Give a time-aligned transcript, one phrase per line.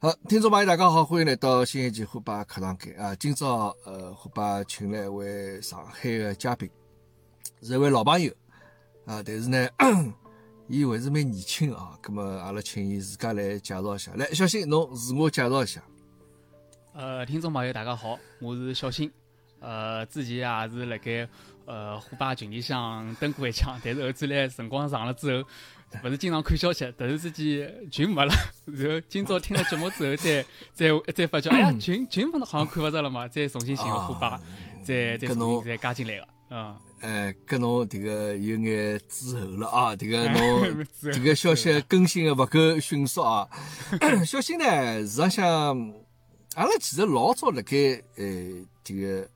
[0.00, 3.12] 好，听众朋友，大家好，欢迎来到新一期虎爸课堂间啊！
[3.16, 6.70] 今朝呃，虎爸请来一位上海的嘉宾，
[7.62, 8.32] 是一位老朋友
[9.06, 9.68] 啊，但是呢，
[10.68, 11.98] 伊还是蛮年轻啊。
[12.00, 14.12] 咁么，阿拉请伊自家来介绍一下。
[14.14, 15.82] 来，小新，侬自我介绍一下。
[16.92, 19.10] 呃，听众朋友，大家好，我是小新。
[19.58, 21.28] 呃，之前也是辣盖
[21.64, 25.48] 呃虎爸群里向登过一枪，但是后头来辰光长了之后。
[26.04, 28.32] 勿是经常看消息，突然之间群没了，
[28.66, 30.44] 然后今朝听了节目之后，再
[30.74, 34.40] 再再发觉，哎呀，群群不好像看勿着了嘛，再重新寻个伙伴，
[34.84, 43.48] 再再重新再加进来个，嗯，哎，跟侬迭个有眼滞后了啊，迭个侬迭个消息更新的勿够迅速啊。
[44.26, 45.94] 小新呢，实际上，
[46.54, 47.76] 阿拉其实老早辣盖
[48.16, 48.24] 呃
[48.84, 49.28] 迭个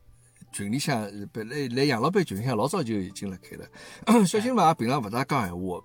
[0.52, 3.66] 群里向，本来来杨老板群里向老早就已经辣盖了。
[4.27, 5.82] 小新嘛，平常勿大讲闲话。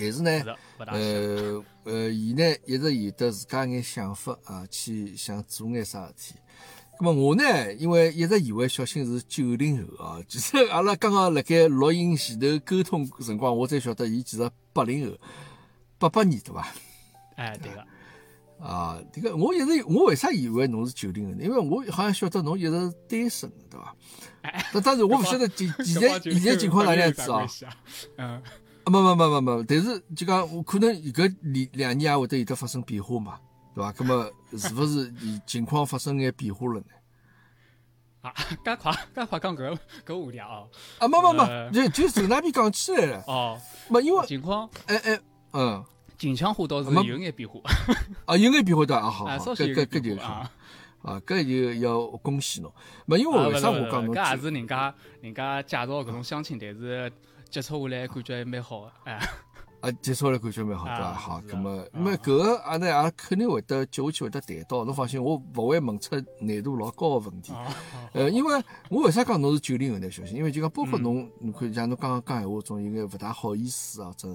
[0.00, 6.34] 但是呢，呃呃，伊呢一直有得自家眼想法啊，去想做眼啥事体。
[6.98, 15.16] 那么我呢，因为一直以为小新是九零后啊，其 实阿拉刚刚辣盖录音前头沟通辰光，我才晓得伊其实八零后，
[15.98, 16.68] 八八年对伐？
[17.36, 17.84] 哎，对个。
[18.60, 21.42] 啊，这个我一直我为啥以为侬是九零后呢？
[21.42, 22.70] 因为我好像晓得侬一直
[23.08, 23.96] 单身，对伐？
[24.74, 27.48] 那当然我不晓得现现在现在情况哪样子啊？
[28.18, 28.42] 嗯。
[28.84, 33.38] 啊，没没没没没，但是就讲，我可能搿两两年也会得有得发生变化嘛，
[33.74, 33.94] 对伐？
[33.98, 35.12] 那么是勿是
[35.46, 36.86] 情况发生眼变化了呢？
[38.22, 40.62] 啊，介快介快讲搿搿话题啊？
[40.98, 43.24] 啊，没没没，就就从那边讲起来了。
[43.28, 45.20] 哦，没因为情况，哎哎，
[45.52, 45.84] 嗯，
[46.16, 47.60] 近腔话倒是有眼变化。
[48.24, 50.46] 啊，有眼变化的啊，好好，搿搿搿就好。
[51.02, 52.72] 啊，搿就要恭喜侬。
[53.06, 54.14] 没因为为啥我讲侬？
[54.14, 57.12] 搿也是人家人家介绍搿种相亲，但是。
[57.50, 59.20] 接触下来感觉还蛮好的，哎，
[59.80, 61.12] 啊，接触下来感觉蛮好，对伐？
[61.12, 67.52] 好，咁么，那么搿个阿呢也肯定会得接下去会得谈到，侬放心，我勿会问出难度老高个问题。
[68.12, 70.08] 呃，因为我为啥讲侬是九零后呢？
[70.08, 74.28] 小心，因为就讲包括侬，侬看像侬刚刚讲闲话中，应该勿大好意思啊，这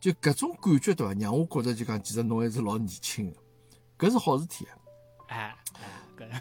[0.00, 1.14] 就搿种感觉对伐？
[1.14, 4.74] 让我觉着就讲，其实侬还是老年轻个，搿是好事体啊。
[5.28, 5.56] 哎，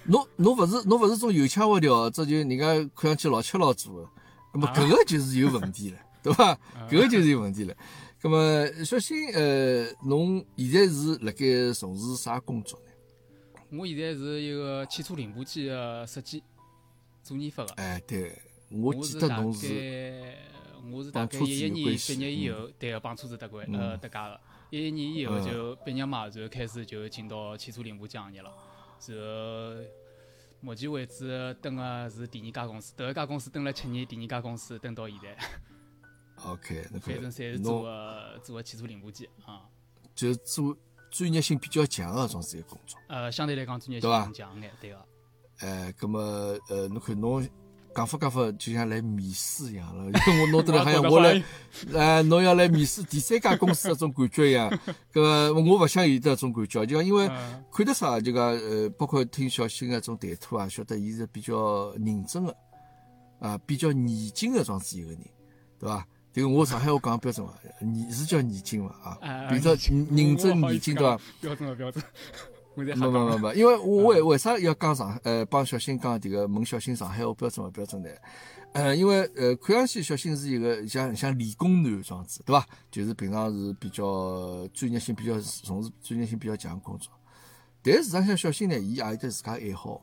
[0.05, 4.09] 侬侬勿是侬勿是种油腔滑调，这就人家看上去老吃老做个，
[4.53, 5.99] 那么搿个就是有问题了。
[6.27, 6.59] 对伐？
[6.89, 7.75] 搿个就是有问题了。
[8.19, 13.77] 葛么，小新，呃，侬现在是辣盖从事啥工作呢？
[13.77, 16.43] 我现在是一个汽车零部件的设计，
[17.23, 17.73] 做研发的。
[17.75, 20.33] 哎，对，我记得侬是，
[20.91, 24.41] 我是大概一一年毕业以后，对个，帮车子搭关，呃，搭界个。
[24.69, 28.51] 一一年以后就毕业嘛，然后开始就进到汽车零部件行业了。
[29.07, 29.81] 然后
[30.59, 35.37] 目前为止，等个是第二家公司，第一家公司等了七年，第二家公司等到现在。
[36.45, 39.61] OK，反正侪是做个做个汽车零部件啊，
[40.15, 40.75] 就做
[41.09, 42.99] 专业性比较强个种职业工作。
[43.07, 45.05] 呃，相对来讲专业性更强眼，对个。
[45.59, 46.19] 哎，葛么
[46.69, 47.47] 呃，侬看侬
[47.95, 51.43] 讲法讲法，就像来面试一样了，跟我弄得来好像我来，
[51.97, 54.69] 哎，侬要来面试第三家公司那种感觉一样。
[55.11, 57.27] 搿个我勿想有得种感觉，就讲因为
[57.73, 62.55] 看得啥，就讲呃，包括听小新个种谈吐啊，晓得伊是比较认真个，
[63.39, 65.19] 啊，比较严谨个种子一个人，
[65.79, 66.07] 对伐？
[66.37, 71.19] 这个我上海话讲标准嘛，你是叫年轻嘛啊，比较认真年轻对吧？
[71.41, 72.03] 标准标准。
[72.75, 78.09] 没没没没，因为我为为啥要讲上呃帮小新讲这个问小新上海话标准不标准呢？
[78.73, 82.63] 呃，因为呃看上去小新是一个像像理工男这样子对吧？
[82.91, 87.11] 就是平常是比较专业性比较从事专业性比较强工作，
[87.81, 89.99] 但实际上小新呢，伊也有得自家爱好，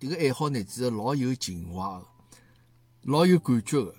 [0.00, 2.06] 这个爱好呢其实老有情怀的，
[3.02, 3.94] 老有感觉的，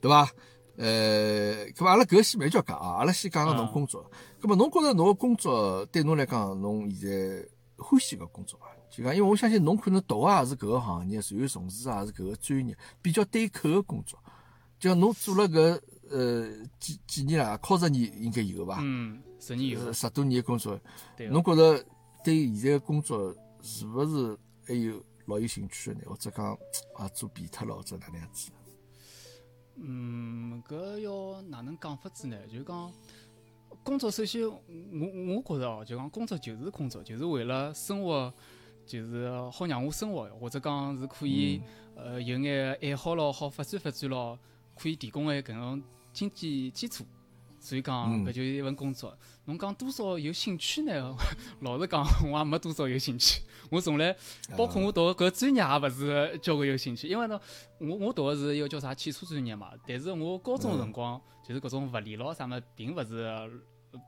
[0.00, 0.28] 对吧？
[0.76, 4.10] 呃，咁阿拉搿先慢叫讲啊，阿拉先讲讲侬工作。
[4.40, 8.66] 咁么侬觉着侬个工作对侬来讲，侬现在欢喜搿工作伐？
[8.90, 14.18] 就讲，因为我相信侬可能读个也是搿个行业，然后从事也是搿个专业，比较对口个工作。
[14.78, 15.80] 就侬做了搿
[16.10, 16.48] 呃
[16.78, 18.78] 几几年啦，靠十年应该有伐？
[18.82, 19.92] 嗯，十年有。
[19.92, 20.78] 十多年个工作，
[21.30, 21.84] 侬觉着
[22.24, 26.04] 对现在个工作是勿是还有老有兴趣个呢？
[26.06, 26.46] 或者讲
[26.96, 28.50] 啊，做变脱了，或者哪能样子？
[29.76, 32.36] 嗯，搿要哪能讲法子呢？
[32.46, 32.92] 就讲
[33.82, 34.56] 工作，首先我
[35.36, 38.32] 我觉着哦，就讲工作就是工作，就是为了生活，
[38.86, 41.60] 就是好让我生活，或者讲是可以
[41.96, 44.38] 呃有眼爱好咯，好发展发展咯，
[44.76, 45.82] 可以提供个搿种
[46.12, 47.04] 经济基础。
[47.64, 49.16] 所以讲，搿就是一份工作。
[49.46, 51.16] 侬讲多少有兴趣呢？
[51.60, 53.40] 老实讲， 我也没多少有兴趣。
[53.70, 54.14] 我从来，
[54.54, 57.08] 包括我读搿专业也勿是交关有兴趣。
[57.08, 57.40] 因为呢，
[57.78, 59.70] 我我读个是一个叫啥汽车专业嘛。
[59.88, 63.50] 但是我高中辰光就是搿种物理咯啥么，并勿是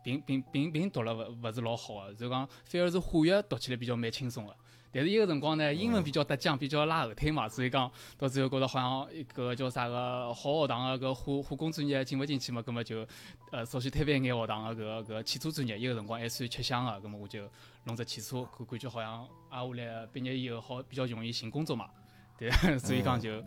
[0.04, 4.54] 并并并并读了勿勿是老好个，就讲反而是化学读起来比较蛮轻松个。
[4.96, 13.06] 但是伊个辰光呢，英文比较得奖，比较拉后腿嘛，所以讲到最后觉着好像一个叫啥个好学堂个搿化化工专业进勿进去嘛，葛末就
[13.52, 17.46] 呃稍许推翻眼学堂个搿个搿汽车专业，伊个辰光还算吃香个，葛末我就
[17.84, 21.90] 弄只汽车，感感觉好像挨下来毕业以后好比较容易寻工作嘛，
[22.38, 23.42] 对，所以讲就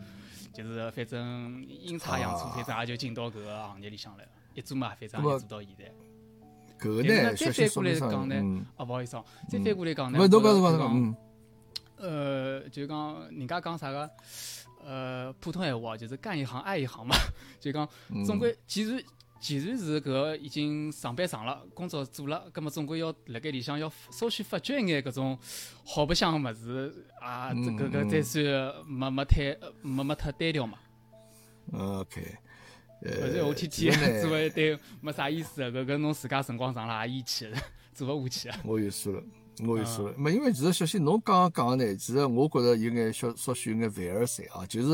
[0.54, 5.92] 就是反正阴差阳错，反正也就进到搿个行业里向来了，一做嘛，反正也做到现在。
[6.78, 11.16] 搿个呢，再反过来讲呢嗯，，啊，不好意思哦，再反过来讲呢，勿，侬讲侬讲侬我觉得就讲，嗯，
[12.00, 14.10] 呃，就讲人家讲啥个，
[14.84, 17.14] 呃，普通闲话就是干一行爱一行嘛，
[17.60, 19.02] 就讲嗯总归既然
[19.38, 25.38] 既然是搿个已经上班上了，工作做了，葛么总归要辣盖里向要稍许发掘一眼搿种
[25.84, 28.44] 好白相个物事啊，这搿搿才算
[28.86, 30.78] 没没太没没太单调嘛。
[31.72, 32.36] OK，
[33.02, 37.58] 呃，勿是我天这个天呢做一堆没啥意思个，搿搿侬自家辰光长了也厌气了，
[37.94, 38.60] 做勿下去啊。
[38.64, 39.22] 我有数了，
[39.66, 40.14] 我有嗯数了。
[40.16, 44.92] 没，因为其实小新侬刚刚讲的呢，其实我觉着有眼小稍许有眼凡尔赛啊，就是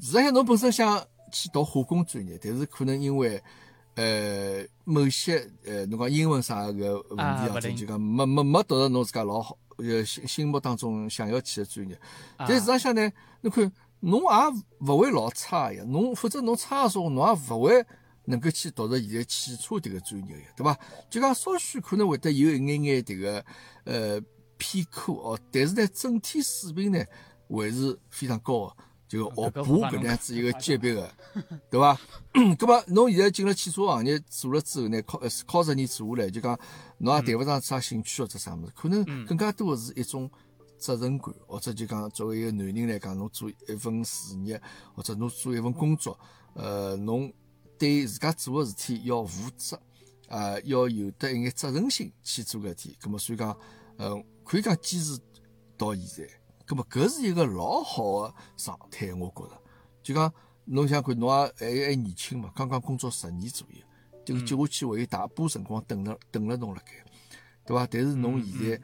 [0.00, 0.98] 实际上侬本身想
[1.32, 3.40] 去读化工专业，但是可能因为
[3.94, 11.94] 呃某些呃侬讲英文啥个问题啊，就就讲没没没读着侬自家老好呃心心目当中想要去的专业。
[12.36, 13.10] 啊但实际上呢，
[13.40, 17.84] 侬看侬也勿会老差呀，侬否则侬差的时候，侬也勿会
[18.28, 20.78] 能够去读着现在汽车迭个专业呀，对伐？
[21.10, 23.44] 就讲稍许可能会得有一眼眼迭个
[23.84, 24.20] 呃
[24.56, 27.02] 偏科哦，但是呢，整体水平呢
[27.48, 28.84] 还是非常高的。
[29.08, 31.10] 就学搿个霸搿样子一个级别的，
[31.70, 31.98] 对伐？
[32.58, 36.58] 葛么侬现在进了汽车行业做了之后呢，靠呃考十年做下来，就讲
[36.98, 40.30] 侬也谈勿上啥兴趣或者啥物事，可能更加多的是一种
[40.76, 44.60] 责任感，或者就讲作为一个男人来讲，侬做一份事业，
[44.94, 46.20] 或者侬做一份工作，
[46.52, 47.32] 呃，侬
[47.78, 49.80] 对自家做个事体要负责，
[50.28, 52.96] 啊、要有得一眼责任心去做搿事体。
[53.00, 53.56] 葛么所以讲，
[53.96, 55.18] 呃，可以讲坚持
[55.76, 56.28] 到现在。
[56.66, 59.62] 葛么搿是一个老好个状态，我觉着。
[60.02, 60.32] 就讲
[60.64, 63.80] 侬想看，侬也还还年轻嘛，刚刚工作十年左右，
[64.24, 66.92] 就接下去会有大把辰光等了等了侬辣盖，
[67.64, 67.86] 对伐？
[67.86, 68.80] 但是侬现在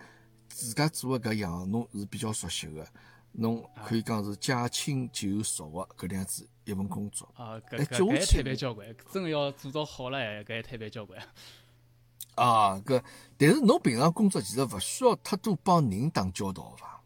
[0.48, 2.86] 自家做个搿样，侬是比较熟悉个，
[3.36, 7.28] 侬可以讲是驾轻就熟个搿能样子一份工作。
[7.34, 11.20] 啊，哎搿搿搿还接下去摊板交关，真个要做到好了，哎搿还摊板交关。
[12.36, 13.02] 啊，搿
[13.36, 17.02] 但是侬平常工作其实勿需要太多帮人打交道伐？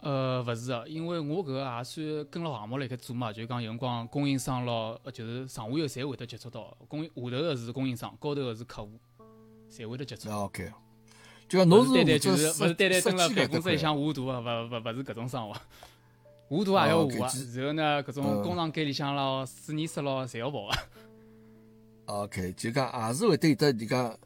[0.00, 8.92] 呃，勿是啊，因为我搿个也算跟了项目辣盖做嘛，就讲有辰光供应商咯，呃就是上下游侪会得接触到，供应下头个是供应商，高头个是客户，
[9.68, 10.30] 侪会得接触。
[10.30, 10.70] 啊，OK，
[11.48, 15.54] 就讲侬是单单就是勿是单单设蹲辣办公室里向画图啊，勿勿勿是搿种生活。
[16.50, 20.74] 画图也要哦画然后呢，搿种嗯工厂间里向咯、试验室咯，侪要跑个。
[22.06, 24.18] OK，就讲也是会得有得人家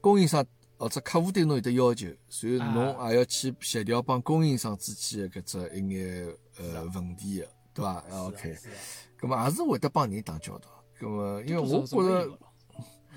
[0.00, 0.44] 供应商
[0.76, 6.26] 或者客户对侬有得要求，所以啊侬也要去协调帮供应商之间的搿只一眼
[6.58, 8.74] 呃问题的，对伐是啊？OK，是啊
[9.20, 10.68] 咁么也是会得帮人打交道。
[10.98, 12.38] 咁么因为多我觉着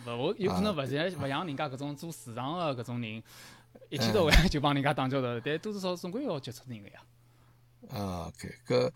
[0.05, 3.23] 勿，我有可能啊勿像勿像人家搿种做市场个搿种人，
[3.89, 7.01] 一天哎到晚 就帮人家打交道，但多多少少总归要接触人个呀。
[7.89, 8.91] 啊，OK，搿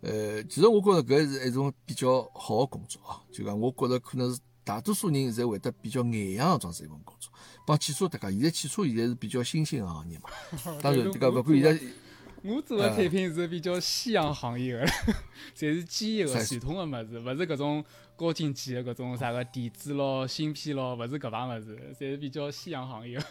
[0.00, 7.32] 呃，其实我觉着搿是一种比较好的工作啊，就讲我觉着可能是大多数人侪会得比较眼痒的装是一份工作，
[7.66, 10.30] 帮汽车搭界，现在汽车现在是比较新兴个行业嘛，
[10.80, 11.82] 当然，迭个勿管现在。
[12.44, 14.86] 我做个产品是比较西洋行业的，
[15.56, 17.84] 侪是机械啥个、传统个物事，勿是搿种
[18.16, 23.24] 高精尖个搿种啥个电子咯、芯片咯，勿是搿帮物事，侪是比较西洋行业的。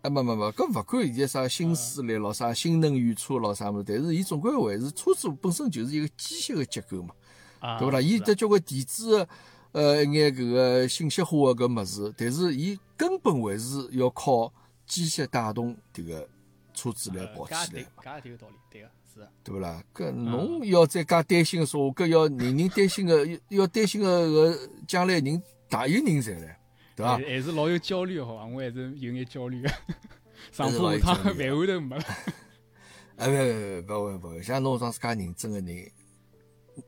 [0.00, 7.14] 啊，没没没，搿勿管现在啥新势力咯，啥新能源车咯，啥物事，但是伊总归还是车子本身就是一个机械个结构嘛，
[7.60, 8.00] 啊，对勿啦？
[8.00, 9.28] 伊有得交关电子个
[9.72, 14.50] 呃一眼搿个信息化个搿物事，但是伊根本还是要靠
[14.86, 16.28] 机械带动迭个
[16.74, 19.30] 车子来跑对起来嘛，，搿也挺有道理，对个，是的。
[19.44, 19.82] 对勿啦？
[19.94, 26.54] 搿侬要再介担心个说话，搿要人人担心个， 要要担心个搿将来人大有人在唻，
[26.96, 27.40] 对伐还？
[27.42, 28.46] 是老有焦虑的好伐？
[28.46, 29.68] 我还是有眼焦虑个。
[30.50, 32.04] 上还是老坡下趟饭碗头没了。
[33.16, 35.92] 哎，勿勿勿勿会勿会，像侬这样自家认真个人，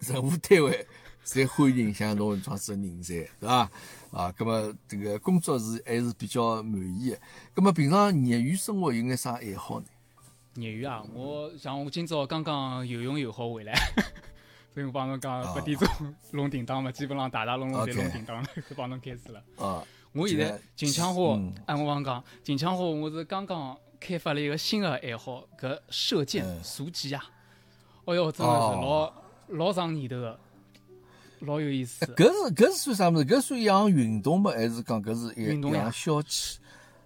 [0.00, 0.86] 任何单位
[1.24, 3.70] 侪欢迎像侬这样子个人才，对伐？
[4.12, 7.18] 啊，葛么这个工作是还是比较满意个。
[7.54, 9.86] 葛么平常业余生活有眼啥爱好呢？
[10.56, 13.72] 业余啊，我像我今朝刚刚游泳游好回来，
[14.72, 15.88] 所以我帮侬讲啊八点钟
[16.32, 19.42] 弄叮当嘛，基本上打打弄弄侪弄叮当了， 就帮侬开始了。
[19.56, 27.24] 啊，我现在这个近腔话嗯，按我帮讲，近腔话我是刚刚开发了一个新的爱好，搿射箭嗯射击呀。
[28.04, 29.12] 哎哟，真的是老
[29.48, 30.38] 老长年头个，
[31.44, 32.04] 老有意思。
[32.14, 33.24] 搿是搿是算啥物事？
[33.26, 34.50] 搿算一项运动吗？
[34.50, 36.56] 还是讲搿是一运动呀一项消遣？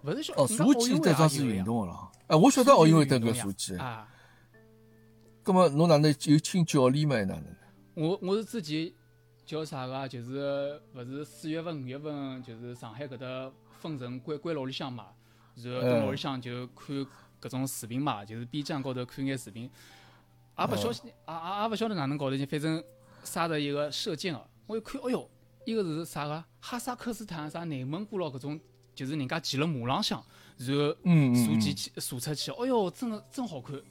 [0.03, 2.11] 勿是小哦，射击这这桩是运动个咯。
[2.27, 3.75] 哎，我晓得奥运会得搿射击。
[3.75, 4.07] 啊，
[5.43, 7.15] 葛末侬哪能有请教练吗？
[7.15, 7.45] 还哪能？
[7.95, 8.91] 我我是之前
[9.45, 10.07] 叫啥个啊？
[10.07, 15.07] 就是勿是四月份、五月份，就是上海搿搭封城关关牢里向嘛，
[15.55, 16.95] 然后蹲牢里向就看
[17.41, 19.69] 搿种视频嘛，就是 B 站高头看眼视频，
[20.57, 22.81] 也勿晓也也也勿晓得哪能搞的，反正
[23.23, 25.29] 杀的一个射箭的，我一看，哎哟，
[25.65, 26.43] 伊个是啥个？
[26.59, 28.59] 哈萨克斯坦啥内蒙古咯搿种。
[28.95, 30.21] 就是人家骑了马浪向，
[30.57, 30.93] 然后
[31.33, 33.81] 射击起射出去，哎哟，真的真好看，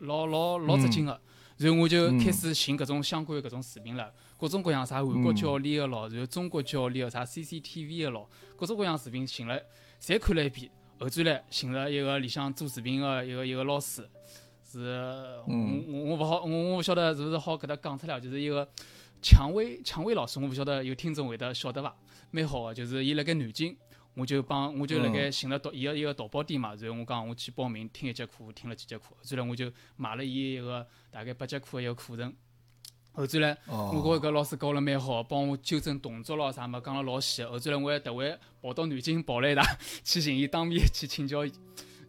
[0.00, 1.20] 老老老值劲个。
[1.56, 9.56] 然后我就开始寻搿种相关搿种视频了，各种各样啥韩国教练个咯，然后中国教练个啥 CCTV 个咯，各种各样视频寻了，
[10.00, 10.68] 侪看了一遍。
[10.98, 14.08] 后转来寻了一个里向做视频个一个一个老师，
[14.70, 14.78] 是
[15.46, 15.54] 我
[15.88, 18.68] 我我勿好我我勿晓得是勿是好搿搭讲出来，就是一个
[19.22, 21.94] 蔷薇蔷薇老师，我勿晓得有听众会得晓得伐？
[22.30, 23.76] 蛮好个，就是伊辣盖南京。
[24.14, 32.34] 我就帮我就辣盖寻了淘伊个一个淘宝店嘛，然后我讲我去报名听一节课，听了几节课，后来我就买了伊一个大概八节课个一个课程。
[33.12, 37.44] 后转来，我觉着搿老师教了蛮好，帮我纠正动作咯啥么，讲了老细。
[37.44, 39.62] 后转来我还特为跑到南京跑了一趟，
[40.02, 41.52] 去寻伊当面去请教伊。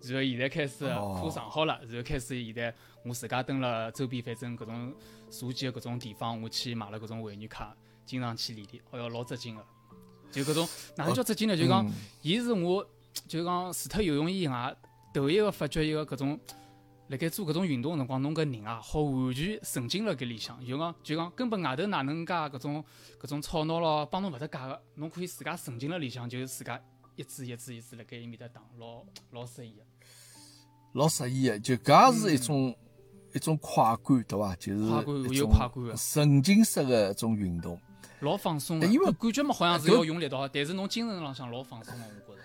[0.03, 2.73] 然后现在开始课上好了，然后开始现在
[3.03, 4.95] 我自家蹲了周边，反正搿种
[5.29, 7.75] 射击个搿种地方，我去买了搿种会员卡，
[8.05, 9.65] 经常去练练，哎哟老扎劲个。
[10.29, 11.55] 就搿种哪能叫值劲呢？
[11.55, 11.89] 就讲，
[12.21, 12.85] 伊是我，
[13.27, 14.75] 就讲除脱游泳以外，
[15.13, 16.39] 头一个发觉一个搿种，
[17.07, 20.63] 辣盖做搿种运动个辰光，侬搿人啊，好完全沉浸辣搿里向。
[20.65, 22.83] 就讲，就讲根本外头哪能介搿种
[23.19, 26.77] 搿种吵闹咯，帮侬勿搭界个，侬可以自家沉浸辣里向，就自家
[27.15, 29.83] 一支一支一支辣盖伊面搭打，老老适意个。
[30.93, 32.75] 老适意个，就搿也是一种
[33.33, 34.55] 一种快感，对伐？
[34.55, 37.79] 就是快感有快感个沉浸式个一种运动。
[38.21, 42.39] 老放松个，因为感觉嘛好像是要用力道，但是侬精神浪向老放松个，我觉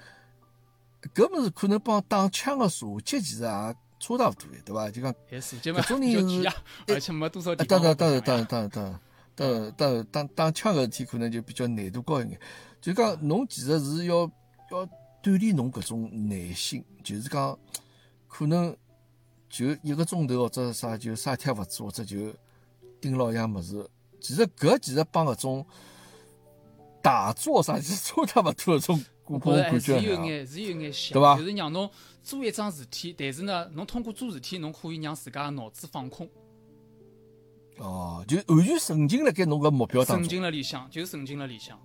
[1.24, 1.28] 着。
[1.28, 4.90] 搿物事可能帮打枪个射击其实也差大勿多个，对伐？
[4.90, 6.48] 就讲搿种人是，
[6.92, 7.54] 而且没多少。
[7.54, 9.00] 当然当然当然当然当然
[9.34, 12.38] 当然当然打打枪个事体可能就比较难度高一眼。
[12.80, 14.30] 就讲侬其实是要
[14.70, 14.86] 要
[15.22, 17.58] 锻炼侬搿种耐心，就是讲
[18.32, 18.74] 可能
[19.50, 22.32] 就一个钟头或者啥就啥体勿做，或者就
[22.98, 23.86] 盯牢一样物事。
[24.22, 25.66] 其实搿其实帮搿种
[27.02, 28.98] 大作啥是差差勿多，种
[29.60, 31.36] 感觉是有眼是有眼像，对伐？
[31.36, 31.90] 就是让侬
[32.22, 36.26] 做一桩事体，但是呢，侬通过做事体，侬可以让自家脑子放空。
[37.76, 40.22] 哦，就完全沉浸辣盖侬个目标当中。
[40.22, 41.78] 沉浸辣里向，就沉浸辣里向。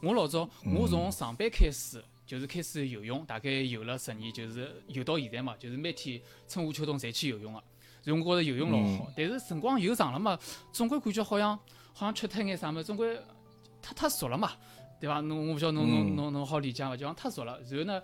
[0.00, 7.60] 我老早我从上班开始，就是开始游泳，大概游了十年，就是游到现在嘛，就是每天春夏秋冬侪去游泳个。
[8.04, 10.38] 然后我觉着游泳老好，但是辰光游长了嘛，
[10.70, 11.58] 总归感觉好像。
[11.94, 13.18] 好像吃脱眼啥么，总归
[13.82, 14.52] 太太熟了嘛，
[15.00, 15.20] 对伐？
[15.22, 16.96] 侬我勿晓得侬侬侬侬好理解伐？
[16.96, 17.58] 就讲太熟了。
[17.68, 18.00] 然后呢，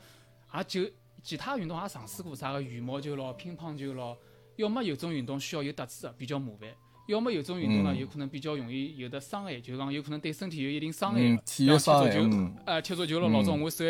[0.52, 0.90] 也就
[1.22, 4.18] 其他运动也尝试过，啥个羽毛球咯、乒乓球咯。
[4.56, 6.68] 要么有种运动需要有特质，比较麻烦；
[7.06, 11.18] 要么有种运动呢，有可能比较容易有的伤害，就讲有可能对身体有一定伤害。
[11.44, 12.10] 体育伤害。
[12.10, 13.84] 踢足球，哎，踢足球咯，老早我手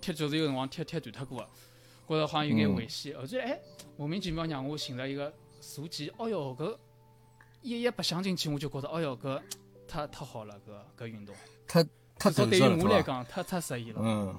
[0.00, 1.48] 踢足球有辰光踢踢断脱过个，
[2.08, 3.14] 觉着好像有眼危险。
[3.16, 3.58] 后头哎，
[3.96, 6.76] 莫名其妙让我寻了一个射击，哦哟，搿。
[7.62, 9.38] 一一白相进去，我就觉着，哦哟，搿
[9.86, 10.58] 太太好了，
[10.96, 11.34] 搿搿运动，
[11.68, 11.84] 太
[12.18, 14.00] 太对于我来讲，太太适意了。
[14.02, 14.34] 嗯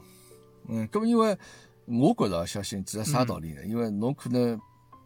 [0.67, 1.37] 嗯，搿么因为
[1.85, 3.63] 我觉着，小新，其实啥道理呢？
[3.65, 4.59] 因为侬可能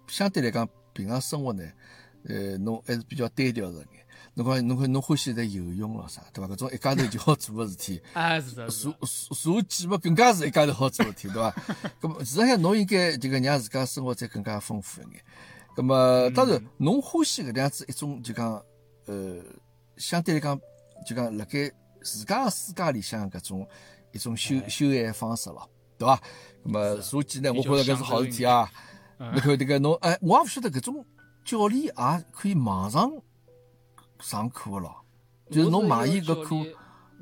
[0.07, 1.69] 相对来讲，平常生活呢，
[2.27, 3.87] 呃，侬还是比较单调一眼。
[4.37, 6.53] 侬讲，侬看，侬欢喜在游泳咯啥，对伐？
[6.53, 8.01] 搿种一家头就好做个事体。
[8.13, 8.69] 啊，是的。
[8.69, 11.55] 射射射击嘛，更加是一家头好做事体，对伐？
[12.01, 15.23] 搿么，实际上侬应该就讲让自家生活再更加丰富一眼。
[15.75, 18.61] 咁么，当然，侬欢喜搿能样子一种，就讲，
[19.05, 19.37] 呃，
[19.97, 20.59] 相对来讲，
[21.07, 21.71] 就讲辣盖
[22.03, 23.65] 自家个世界里向搿种
[24.11, 26.15] 一种休休闲方式咯，对伐？
[26.65, 28.69] 咁么，射击呢，我觉着搿是好事体啊。
[29.17, 31.05] 你看迭个侬，哎，我也勿晓得搿种
[31.45, 33.09] 教练也可以网上
[34.19, 35.05] 上课个咯，
[35.51, 36.55] 就是侬买伊个课，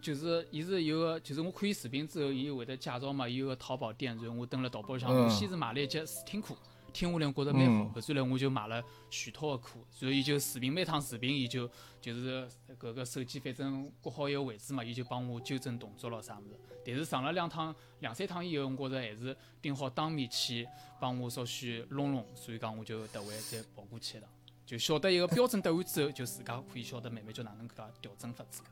[0.01, 6.55] 就是伊是有个，就是我看伊视频之后，伊会得介绍嘛，伊有个淘宝店，然后我登了淘宝上，我先是买了一节试听课。
[6.93, 11.67] 听下来我觉着蛮好，后头来我就买了全套的课，然后伊就视频每趟视频伊就
[12.00, 12.47] 就是
[12.79, 16.59] 搿个手机反正搁好一个位置嘛，伊就帮我纠正动作咯啥物事。
[16.85, 20.67] 但是上了两趟两三趟以后，我觉着还是顶好当面去
[21.00, 24.29] 帮我稍许弄弄，所以讲我就特为再跑过去一趟，
[24.65, 28.67] 就晓得一个标准答案之后，就自家可以晓得慢慢叫哪能搿个调整法子个。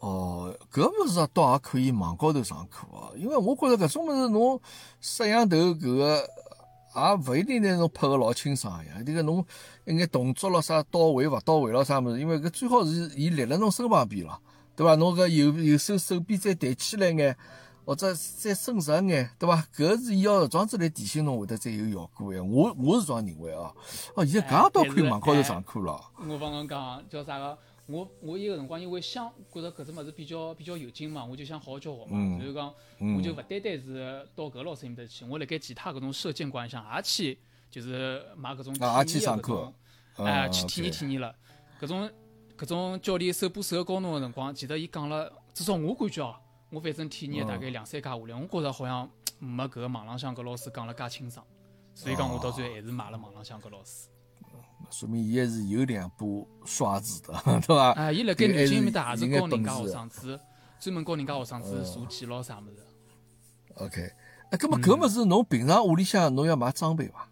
[0.00, 4.60] 哦，搿物事倒也可以网高头上课哦，因为我觉着搿种物事侬
[5.00, 6.28] 摄像头搿个。
[6.94, 9.44] 也勿一定拿侬拍个老清爽呀，迭个侬
[9.84, 14.40] 一眼动作咯啥到位勿到位咯啥物事，因为搿最好是伊立辣侬身旁边咯，
[14.74, 14.94] 对伐？
[14.96, 17.36] 侬搿右右手手臂再抬起来眼，
[17.84, 19.64] 或者再伸直眼，对伐？
[19.76, 22.42] 搿是要这样子来提醒侬会得再有效果个。
[22.42, 23.74] 我我是这样认为哦。
[24.14, 26.00] 哦，现在搿也倒可以网高头上课了。
[26.28, 27.58] 我帮侬讲叫啥个？
[27.90, 32.38] 我我伊个辰光因为想觉着搿只物事比较比较有劲嘛，我就想好好教学嘛。
[32.38, 32.66] 所以讲，
[33.16, 37.38] 我就勿单单是到搿老师埃面搭去，我辣盖其他搿种射箭馆上也去，
[37.70, 38.92] 就是买搿种体验
[39.38, 39.74] 搿种，
[40.16, 41.34] 哎，去体验体验了。
[41.80, 42.10] 搿种
[42.58, 46.36] 搿种教练手把手教侬个辰光，其实伊讲了，至少我感觉哦，
[46.70, 51.42] 我反正体验大概两三家下来，我觉着好像没搿个网浪向搿老师讲了介清爽，
[51.94, 54.08] 所以讲我到最后还是买了网浪向搿老师。
[54.90, 56.26] 说明伊还是有两把
[56.64, 57.32] 刷子的，
[57.66, 57.92] 对伐？
[57.92, 60.40] 啊，伊辣盖南京面搭也是教人家学生子，
[60.80, 62.76] 专门教人家学生子坐记牢啥物事。
[63.76, 64.10] OK，
[64.50, 67.28] 哎，搿么搿物事侬平常屋里向侬要买装备伐？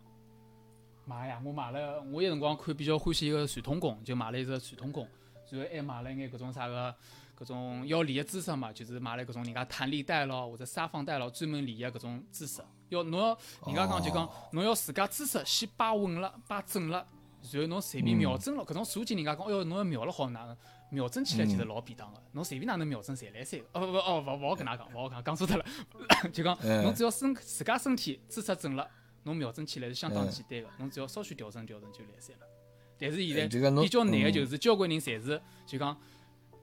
[1.04, 5.08] 买呀，我买了，我有辰光看比较欢喜一个传统弓，就买了一只传统弓，
[5.50, 6.94] 然后还买了眼搿种啥个，
[7.38, 12.60] 搿种要练个姿势嘛，就是买了搿种人家弹力带咯，或者沙放带咯，专门练个搿种姿势。
[12.88, 17.06] 要侬要人家讲就讲，侬要自家姿势先摆稳了，摆正了。
[17.52, 20.56] 然后侬随便瞄准了，搿种射箭人家讲，哦哟，侬要瞄了好，哪能
[20.90, 22.22] 瞄准起来其实老便当个。
[22.32, 23.66] 侬随便哪能瞄准，侪来三个。
[23.72, 25.64] 哦不不哦，勿勿好跟㑚讲，勿好讲，讲错脱了。
[26.32, 28.88] 就讲侬只要身自家身体姿势正了，
[29.24, 30.68] 侬瞄准起来是相当简单个。
[30.78, 32.46] 侬只要稍许调整调整就来三了。
[32.98, 35.96] 但是现在比较难个就是交关人侪是就讲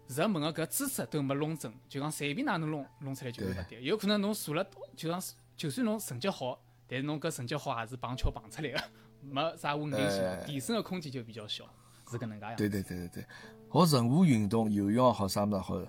[0.07, 3.81] 入门个搿姿势都没弄正，就讲随便哪能弄弄出来就是勿对。
[3.83, 5.21] 有可能侬坐了，就讲
[5.55, 8.83] 就算侬成绩好，但是侬搿成绩好也是碰巧碰出来个。
[9.29, 11.65] 没啥稳定性，提升的空间就比较小，
[12.09, 12.55] 是搿能介样。
[12.55, 13.25] 对对对对对，
[13.69, 15.81] 学任何运动，游泳也好，啥物事好，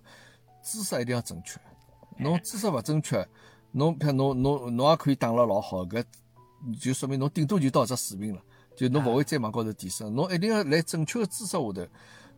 [0.62, 1.60] 姿势一定要正确。
[2.18, 3.26] 侬姿势勿正确，
[3.72, 6.04] 侬譬如侬侬侬也可以打了老好，搿
[6.80, 8.42] 就说明侬顶多就到只水平了，
[8.76, 10.14] 就侬勿会再往高头提升。
[10.14, 11.74] 侬一定要来正确的姿势下头，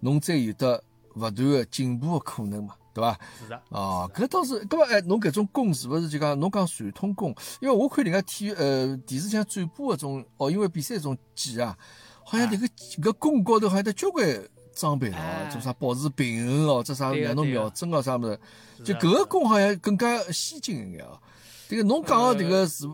[0.01, 0.83] 侬才有得
[1.15, 2.75] 勿断的进步的可能嘛。
[2.97, 3.21] 对伐？
[3.43, 3.63] 是的。
[3.69, 7.35] 哦，搿倒是，搿么哎，侬搿种功是勿是就讲侬讲传统功？
[7.61, 11.77] 因为我看人家体育呃电视上转播搿种奥运会比赛种记啊，
[12.25, 12.67] 好像迭个
[13.11, 14.27] 搿弓高头好像得交关
[14.75, 18.39] 装备哦，做啥保持平衡哦，做啥让侬瞄准哦啥物事，
[18.83, 21.21] 就搿个弓好像更加先进一眼哦。
[21.69, 22.87] 迭个侬讲个迭个是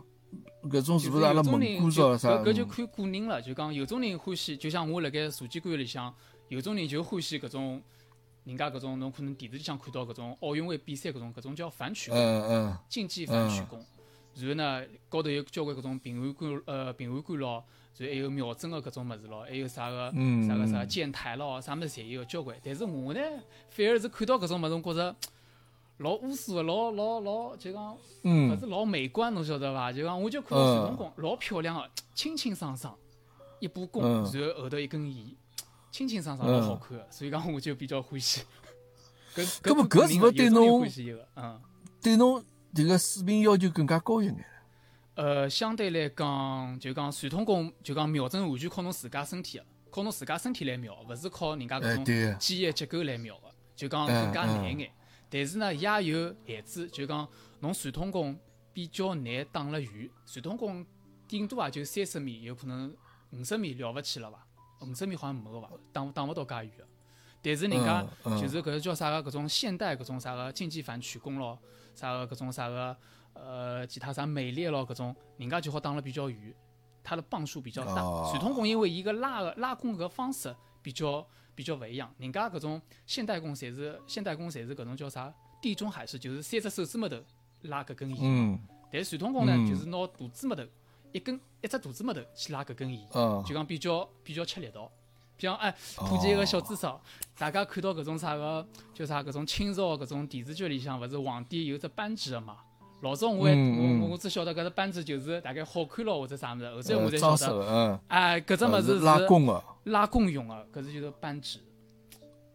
[0.65, 2.31] 搿种是勿是阿拉蒙古族啥？
[2.43, 6.13] 搿就看个人了，就讲有种人欢喜，就像我辣盖射击馆里向，
[6.49, 7.81] 有种人就欢喜搿种。
[8.45, 13.79] 人家搿种侬可能电视里向看到搿种奥运会比赛搿种搿种叫反曲弓，竞技反曲弓。
[14.35, 17.63] 然后呢，高头有交关搿种平衡杆呃平衡杆咯，
[17.99, 20.11] 然后还有瞄准个搿种物事咯，还有啥个
[20.49, 22.57] 啥个啥箭台咯，啥物事侪有交关。
[22.65, 23.21] 但是我呢，
[23.69, 25.17] 反而是看到搿种物事，我觉着
[25.99, 29.93] 老乌苏个，老老老就讲勿是老美观，侬晓得伐？
[29.93, 32.97] 就讲我就看到传统弓老漂亮个，清清爽爽
[33.61, 35.37] 一把弓，然后后头一根弦。
[35.93, 38.43] 清清爽爽老好看，所以讲我就比较欢喜。
[39.35, 40.89] 搿搿么搿是勿对侬，
[41.37, 41.61] 嗯，
[42.01, 42.43] 对侬
[42.75, 44.45] 迭个水平要求更加高一眼。
[45.15, 52.05] 呃，相对来讲，就讲传统弓，就讲瞄准完全靠侬自家身体个，靠侬自家身体来瞄，勿是靠人家搿种
[52.39, 54.91] 机械结构来瞄个，就讲更加难眼。
[55.29, 57.29] 但是呢，也有限制，就讲
[57.61, 58.39] 侬传统弓
[58.73, 60.85] 比较难打了远，传统弓
[61.29, 62.95] 顶多也就三十米，有可能
[63.33, 64.47] 五十米了勿起了伐？
[64.85, 66.87] 五十米好像没个伐，打打勿到介远个。
[67.45, 68.07] 但是人家
[68.41, 71.59] 就是搿个叫啥个，搿种现代搿种啥个竞技反曲弓咯，
[71.95, 72.97] 啥个搿种啥个
[73.33, 76.55] 呃其他啥美猎咯搿种，人家就好打了比较远，
[77.03, 77.95] 它的磅数比较大。
[78.31, 87.17] 传统弓因为伊个拉个拉弓搿方式比较比较勿一样，人家搿种现代弓侪是现代弓侪是搿种叫啥地中海式，就是三只手指末头
[87.63, 88.21] 拉搿根弦。
[88.23, 88.61] 嗯。
[88.93, 90.63] 但传统弓呢，就是拿大指末头。
[91.13, 93.01] 一根一只大指末头去拉搿根弦，
[93.47, 94.91] 就讲比较比较吃力道。
[95.37, 96.87] 比方哎，普及一个小知识，
[97.37, 102.59] 大家看到搿种啥个叫啥搿种清朝搿种电视剧里向，勿是皇帝有只扳指个嘛？
[103.01, 111.59] 老早我还我我只晓得搿只扳指就是大概好看咯或者啥物事，后头我才晓得，哎，搿只物事是拉弓个，拉弓用个，搿是就是扳指。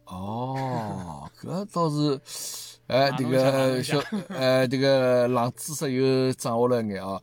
[0.06, 2.18] 哦，搿倒是，
[2.88, 7.22] 哎，迭个小，哎，迭个冷知识又掌握了眼啊。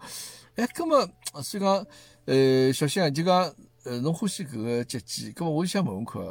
[0.57, 1.09] 哎，搿么，
[1.43, 1.87] 所以讲，
[2.27, 3.53] 呃，小新啊，就讲，
[3.85, 6.23] 呃，侬欢喜搿个击剑，搿么我就想问问看，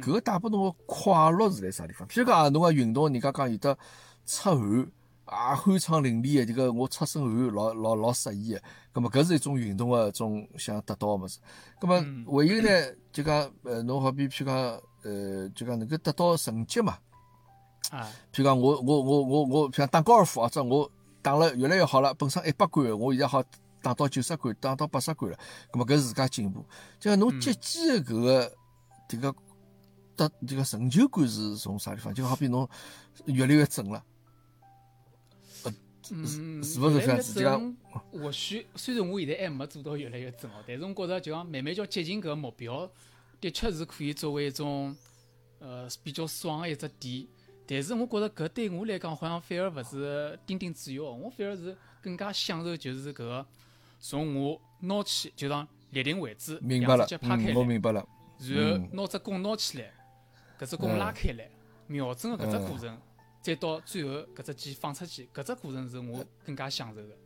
[0.00, 2.08] 搿个带拨侬个快乐是辣啥地方？
[2.08, 3.76] 譬如讲，侬讲运动，人家讲有得
[4.24, 4.90] 出汗
[5.26, 8.62] 啊，酣畅淋漓的，这个我出身汗，老老老适意的。
[8.94, 11.38] 搿么搿是一种运动的种想得到个物事。
[11.78, 12.00] 搿么
[12.32, 14.56] 还有呢，就讲，呃，侬好比譬如讲，
[15.02, 16.96] 呃，就讲能够得到成绩嘛。
[17.90, 18.08] 啊。
[18.32, 20.90] 譬如讲，我我我我我，像打高尔夫啊，这我。
[21.22, 23.42] 打了越来越好了，本身一百杆，我现在好
[23.82, 25.38] 打到九十杆，打到八十杆了。
[25.70, 26.64] 咁么搿是自家进步。
[26.98, 28.52] 就讲侬击剑的搿个
[29.08, 29.34] 迭个
[30.16, 32.12] 得这个成就感是从啥地方？
[32.14, 32.68] 就好比侬
[33.26, 34.04] 越来越准了，
[36.10, 37.76] 嗯，是不是越来越这样子这样
[38.12, 42.90] 或许虽然我现在还没做到越来越准哦，但是我觉着就讲慢慢叫接近搿个目标，
[43.40, 44.96] 的确是可以作为一种
[45.58, 47.26] 呃比较爽的一只点。
[47.72, 53.46] 但是我觉着搿对我来讲好像反而勿是顶顶主要，我反而是更加享受就是搿个
[54.00, 58.04] 从我拿起就讲立定位置，明白了两只脚拍开嗯，我来，明白了。
[58.40, 59.92] 然后嗯拿只弓拿起来，
[60.58, 61.48] 搿只弓拉开来，
[61.86, 63.00] 瞄准的搿只过程，
[63.40, 67.16] 再到最后搿只箭放出去，搿只过程是我更加享受的。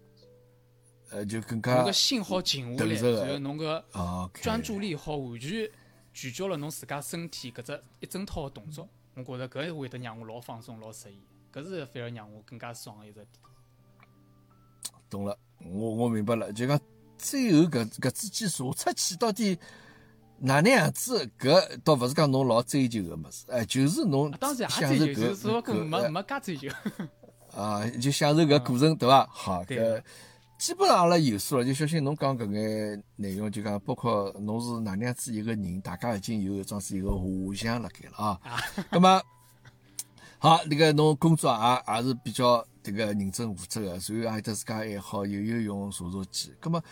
[1.10, 5.70] 呃，就更侬加个心好静下来，然后侬个啊，专注力好完全
[6.12, 11.22] 聚焦了侬自家身体搿只一整套的动作，我觉着搿会得让我老放松、老适意，
[11.52, 13.28] 搿是反而让我更加爽的一只点。
[15.08, 16.52] 懂了，我我明白了。
[16.52, 16.78] 就讲
[17.16, 19.56] 最后搿搿支箭射出去到底
[20.38, 26.68] 哪能样子，搿倒勿是讲侬老追求个物事，哎，就是侬啊当然也享受追求，就是搿说搿没没介追求。
[27.56, 29.26] 啊，就享受搿过程，对伐？
[29.30, 30.04] 好，搿对的
[30.58, 31.64] 基本上阿拉有数了。
[31.64, 38.40] 就小新侬讲搿眼内容，就讲包括侬是哪能样子一个人，大家已经有一桩是一个画像辣盖了啊。
[38.90, 39.20] 那么
[40.38, 46.52] 好，那个侬工作也也是比较这个认真负责个，所以也有得自家爱好，又有用射射箭。
[46.62, 46.82] 那么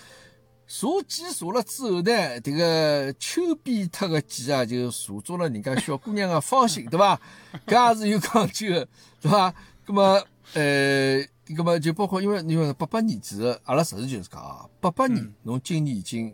[0.66, 7.20] 射箭射了之后呢，这个丘比特个箭啊，就射中了人家小姑娘个芳心，对伐？
[7.66, 8.88] 搿也是有讲究个，
[9.20, 9.54] 对伐？
[9.86, 10.22] 那么
[10.54, 16.32] 呃，那么就包括因为因为八八年其实阿拉实事求是讲啊，八八年嗯侬今年已经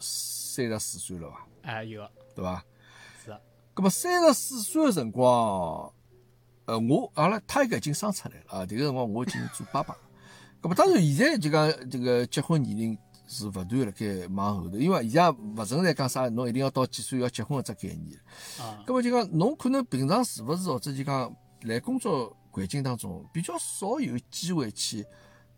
[0.00, 1.46] 三十四岁了伐？
[1.62, 2.02] 哎，有
[2.34, 2.64] 对伐？
[3.24, 3.40] 是的，
[3.74, 5.92] 咁么三十四岁个辰光，
[6.66, 9.96] 呃，我阿拉他应该已经生出来了啊，迭个辰光我已经做爸爸。
[10.60, 18.18] 咁么当然现在就讲这个结婚年龄是勿断辣盖往后头，因为现在勿存在讲啥侬一定要到几岁要结婚搿只概念。
[18.58, 25.04] 啊，咁么就讲侬可能平常是勿是或者就讲来工作环境当中比较少有机会去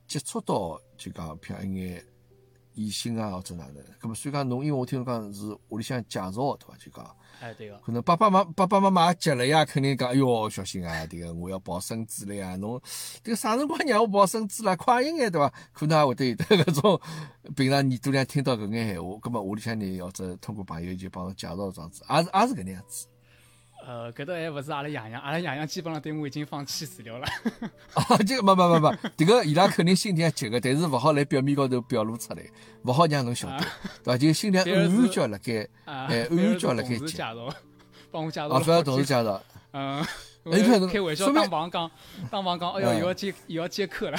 [0.06, 2.04] 接触到就讲譬如一眼
[2.74, 3.82] 异性啊或者哪能。
[4.00, 6.76] 咁么所以讲侬因为我听侬讲是屋里向介绍的对伐？
[6.78, 7.16] 就讲。
[7.40, 12.78] 哎，对个，可能爸爸妈爸爸妈妈也急了呀，肯定讲，哎哟，小心啊，这个我要抱孙子了呀，侬
[13.24, 15.50] 这个啥辰光让我抱孙子了，快一眼对伐？
[15.72, 17.00] 可能也会得有得搿种
[17.56, 23.06] 平常耳朵里向听到搿眼闲话，葛末屋里向人或者通过朋友就帮侬介绍这样子，也是也是搿能样子。
[23.86, 27.26] 呃，搿搭还勿是阿拉爷娘，阿拉爷娘基本上对我已经放弃治疗了。
[27.94, 32.42] 啊， 这个没没没没，迭个伊拉肯定心里向急个，但是勿好来表面高头表露出来，
[32.82, 33.58] 勿好让侬晓得，
[34.04, 34.18] 对伐？
[34.18, 37.54] 就心里向暗暗叫辣盖，啊，哎反而是暗叫辣盖同事介讲绍，
[38.10, 40.06] 帮我介绍啊，了反而好几同事介绍， 嗯，
[40.88, 41.90] 开玩笑当房讲，
[42.30, 44.18] 当房讲，哎哟，嗯又要接又要接客了。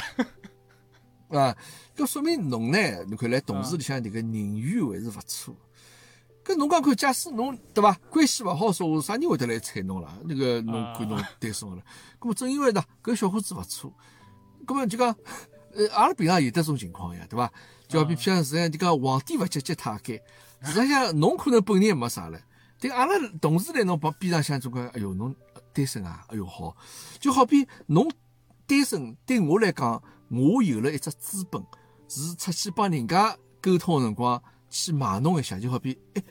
[1.40, 1.56] 啊，
[1.96, 5.56] 搿说明侬呢，侬看来同事里向迭个人缘还是勿错。
[6.44, 10.18] 搿侬讲看，假使侬对伐，关系勿好说，话啥人会得来睬侬啦？
[10.26, 11.84] 那个侬看侬单身了，
[12.20, 13.94] 搿么正因为呢，搿小伙子勿错，
[14.66, 15.16] 搿么就讲，
[15.74, 17.52] 呃，阿拉平常有得种情况呀，对伐？
[17.88, 20.20] 就好比譬如实际上就讲皇帝勿接接太监，
[20.62, 22.40] 实际上侬可能本人也没啥了，
[22.80, 25.36] 但阿拉同事来侬旁边上向总归，哎哟，侬
[25.74, 26.76] 单身啊，哎哟好，
[27.20, 28.10] 就好比侬
[28.66, 31.62] 单身对我来讲，我有了一只资本，
[32.08, 36.24] 是出去帮人家沟通的辰光去卖弄一下，就好比，哎，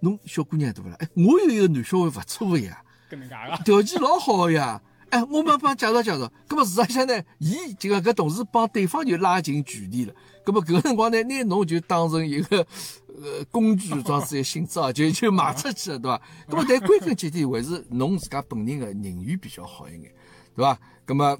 [0.00, 0.96] 侬小姑娘对勿啦？
[1.00, 4.80] 哎，我有一个男小孩勿错个呀，搿能介个，条件老好个呀。
[5.10, 10.14] 哎，我们帮介绍介绍，葛么事实上呢，伊就讲搿同事帮对方就拉近距离了。
[10.44, 12.58] 葛么搿个辰光呢，拿侬就当成一个
[13.06, 16.22] 呃工具装置的性质啊， 就就卖出去了，对伐？
[16.46, 20.14] 葛么但归根结底还是侬自家本人个人缘比较好一眼，
[20.54, 20.78] 对伐？
[21.06, 21.38] 葛么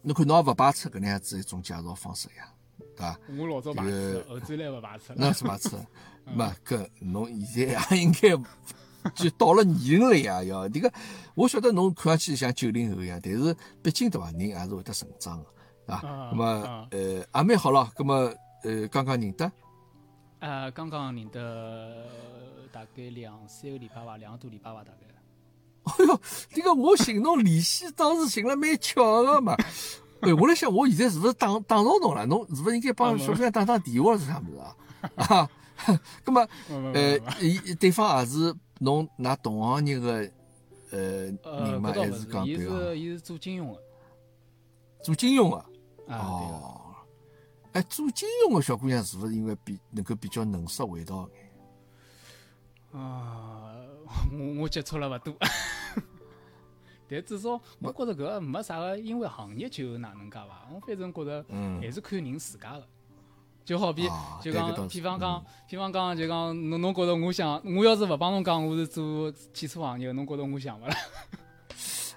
[0.00, 2.53] 侬看侬也勿排斥搿能样子一种介绍方式呀，
[2.96, 3.18] 对伐？
[3.38, 5.16] 我老早排斥，后头来勿排斥了。
[5.20, 5.70] 那是排斥，
[6.24, 10.92] 没搿侬现在也应该就到了年龄了呀，要迭个
[11.34, 15.46] 我晓得侬看上去像九零后一样，但是毕竟对伐，人还是会得成长个，
[15.86, 16.08] 对伐？
[16.08, 19.52] 啊那么啊呃也蛮好咯，葛么呃刚刚认得，
[20.38, 22.06] 呃，刚刚认得
[22.72, 24.98] 大概两三个礼拜伐，两个多礼拜伐，大概。
[25.84, 26.18] 哎哟，
[26.50, 29.54] 迭个我寻侬联系当时寻了蛮巧个嘛。
[30.24, 32.24] 哎，我来想，我现在是勿是打打扰侬了？
[32.26, 34.76] 侬是勿是应该帮小姑娘打打电话是啥物事啊？
[35.36, 35.50] 啊，
[36.24, 36.48] 那么
[36.94, 40.30] 呃，伊对方也是侬㑚同行业个
[40.90, 42.74] 呃呃，人嘛，还是，伊讲对伐？
[42.78, 43.80] 是伊是做金融的。
[45.02, 45.56] 做金融个。
[45.56, 45.66] 啊，
[46.06, 46.16] 对个。
[46.16, 46.80] 哦，
[47.72, 53.00] 哎，做金融个小姑娘是勿是因为比能够比较能说会道眼？
[53.00, 53.74] 啊，
[54.32, 55.34] 我我接触了勿多，
[57.08, 60.66] 但至少我觉着搿个没啥个，因为行业就哪能介伐。
[60.72, 62.86] 我反正觉着嗯还是看人自家个。
[63.64, 70.94] 就好比啊就讲，比方讲嗯，比方讲，就讲侬侬觉着我想，我要是勿帮侬讲我是做汽车行业，侬觉着我想勿啦？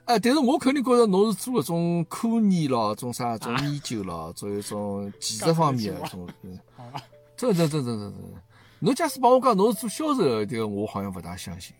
[0.03, 7.01] 哎，但是我肯定觉着侬是做搿种科研咯，种啥种研究咯，做一种技术方面的种，嗯好吧，
[7.37, 8.33] 真真真真真真。
[8.79, 11.73] 侬假使帮我讲侬是做销售的，这个我好像勿大相信。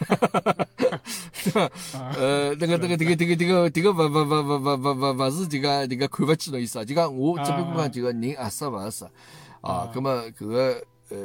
[1.44, 1.70] 对吧？
[2.16, 6.84] 呃，那个、那个、这个、这个、这个、这个，勿勿勿勿勿勿勿勿是这个这个看勿起侬意思啊？
[6.84, 9.04] 就讲我只不过讲这个人合适勿合适
[9.60, 9.90] 啊。
[9.92, 11.16] 葛么搿个呃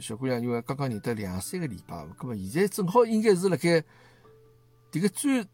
[0.00, 3.82] 小姑娘，因为刚刚认得两三个礼拜，葛么现在正好应该是辣盖
[4.90, 5.46] 这个最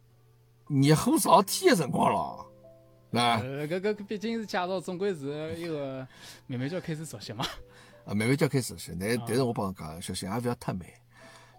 [0.69, 6.07] 热火朝天的辰光了，啊呃，搿搿毕竟是介绍，总归是一个
[6.47, 7.45] 慢慢就要开始熟悉嘛。
[8.05, 10.83] 啊，慢慢就要开始熟悉，但但是我帮侬讲，小心也勿要太慢。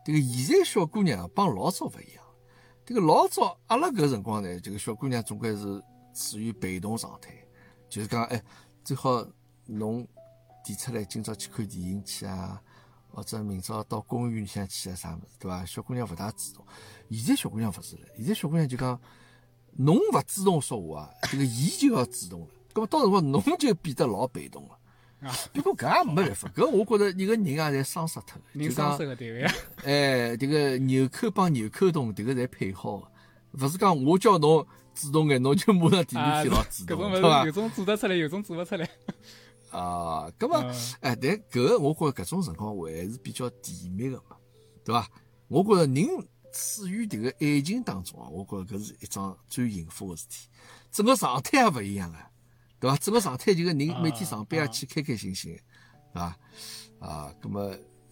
[0.06, 2.24] 这个现在小姑娘帮老早勿一样，
[2.86, 7.34] 这个老早阿拉搿辰光呢，这个小姑娘总归是处于被动状态，
[7.90, 8.40] 就是讲哎，
[8.84, 9.26] 最好
[9.66, 10.08] 侬
[10.64, 12.62] 提出来今朝去看电影去啊，
[13.10, 15.66] 或者明朝到公园里向去啊啥物事，对伐？
[15.66, 16.64] 小姑娘勿大主动。
[17.10, 19.02] 现在小姑娘勿是了，现在小姑娘就讲
[19.72, 24.78] 侬勿主动说话啊，这个伊就要主动了，葛么到辰光侬就变得老被动了。
[25.26, 28.44] 啊，不过搿也没办法，搿我觉着一个人啊，侪伤死脱的。
[28.54, 29.54] 人就讲，生手个对个呀。
[29.84, 33.00] 哎， 这个纽扣帮纽扣洞，迭个侪配好
[33.52, 37.52] 的，勿是讲我叫侬主动眼，侬就马上第二天老主动，对伐有？
[37.52, 38.88] 种做得出来，有种做勿出来。
[39.72, 44.38] 啊，搿么，嗯哎，但搿个我觉着搿种辰光还是比较甜蜜个嘛，
[44.84, 45.10] 对伐？
[45.48, 46.06] 我觉着人
[46.54, 50.48] 处于迭个爱情当中啊，我觉着搿是一桩最幸福个事体，
[50.92, 52.18] 整个状态也勿一样个，
[52.80, 52.98] 对伐？
[52.98, 55.60] 整个状态就个人每天上班啊啊去开开心心个，
[56.14, 56.38] 对伐？
[57.00, 57.60] 啊，葛么，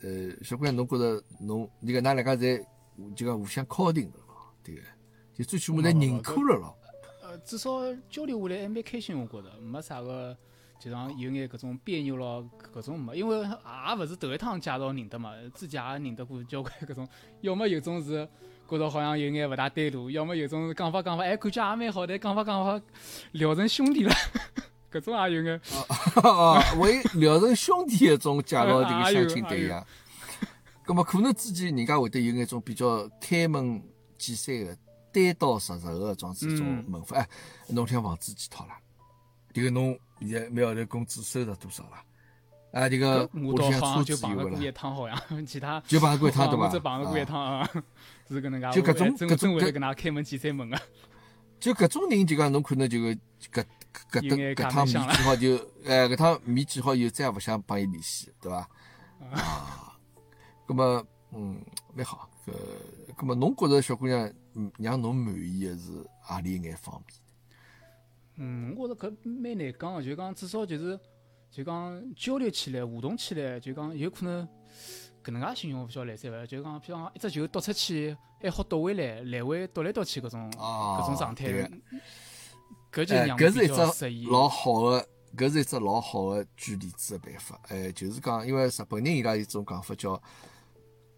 [0.01, 2.63] 呃，小姑娘，侬觉着侬，你讲㑚两家侪
[3.15, 4.81] 就讲互相敲定了咯，对个，
[5.33, 6.77] 就最起码侪认可了咯。
[7.23, 10.37] 呃，至少交流下来还蛮开心，我觉着没啥个，
[10.79, 17.07] 就像有眼搿种别扭咯，搿种没，因为也勿是头一趟介绍认得嘛，之前也认得过交关搿种，
[17.41, 18.27] 要么有种是
[18.69, 22.81] 觉着好像有眼勿大对路，要么有种是讲法讲法，哎，感觉也蛮好，但讲法讲法
[23.33, 24.13] 聊成兄弟了，
[24.91, 25.61] 搿种也有眼。
[26.23, 29.85] 哦，为聊成兄弟一种介绍这个相亲 对象。
[30.85, 33.81] 葛末可能之前人家会得有眼种比较开门
[34.17, 34.77] 见山个
[35.13, 37.17] 单刀直入个状子一种嗯问法。
[37.17, 37.27] 哎，
[37.69, 38.77] 侬听房子几套啦？
[39.53, 42.03] 迭个侬现在每号头工资收入多少啦？
[42.73, 44.71] 啊，迭个我倒好像就碰着过一啦？
[44.73, 47.69] 趟，好像其他就碰着过一趟 对伐我只碰着过一啊趟啊，
[48.29, 48.81] 是搿能介。
[48.81, 50.79] 就搿种搿种会得跟㑚开门见山问个。
[51.59, 53.17] 就搿种人就讲侬可能就搿
[53.51, 53.63] 搿
[54.11, 55.55] 搿有眼顿搿趟面记好就，
[55.87, 58.67] 哎，搿趟面记好以后再也勿想帮伊联系，对伐？
[59.31, 59.95] 啊，
[60.67, 61.63] 葛么，嗯，
[61.95, 62.29] 蛮好。
[62.45, 62.51] 搿，
[63.15, 67.19] 葛么侬觉着小姑娘嗯让侬满意的是何里一眼方面？
[68.35, 70.99] 嗯，我觉着搿蛮难讲个，就讲至少就是
[71.49, 74.45] 就讲交流起来、互动起来，就讲有可能
[75.23, 76.45] 搿能介形容勿晓得来三勿？
[76.45, 81.45] 就讲譬如讲一只球夺出去，还好夺回来，来回夺来夺去搿种啊搿种状态
[82.91, 84.29] 搿就搿是一只。
[84.29, 87.59] 老好的，搿是一只老好的举例子的办法。
[87.69, 90.21] 哎，就是讲，因为日本人伊拉有种讲法叫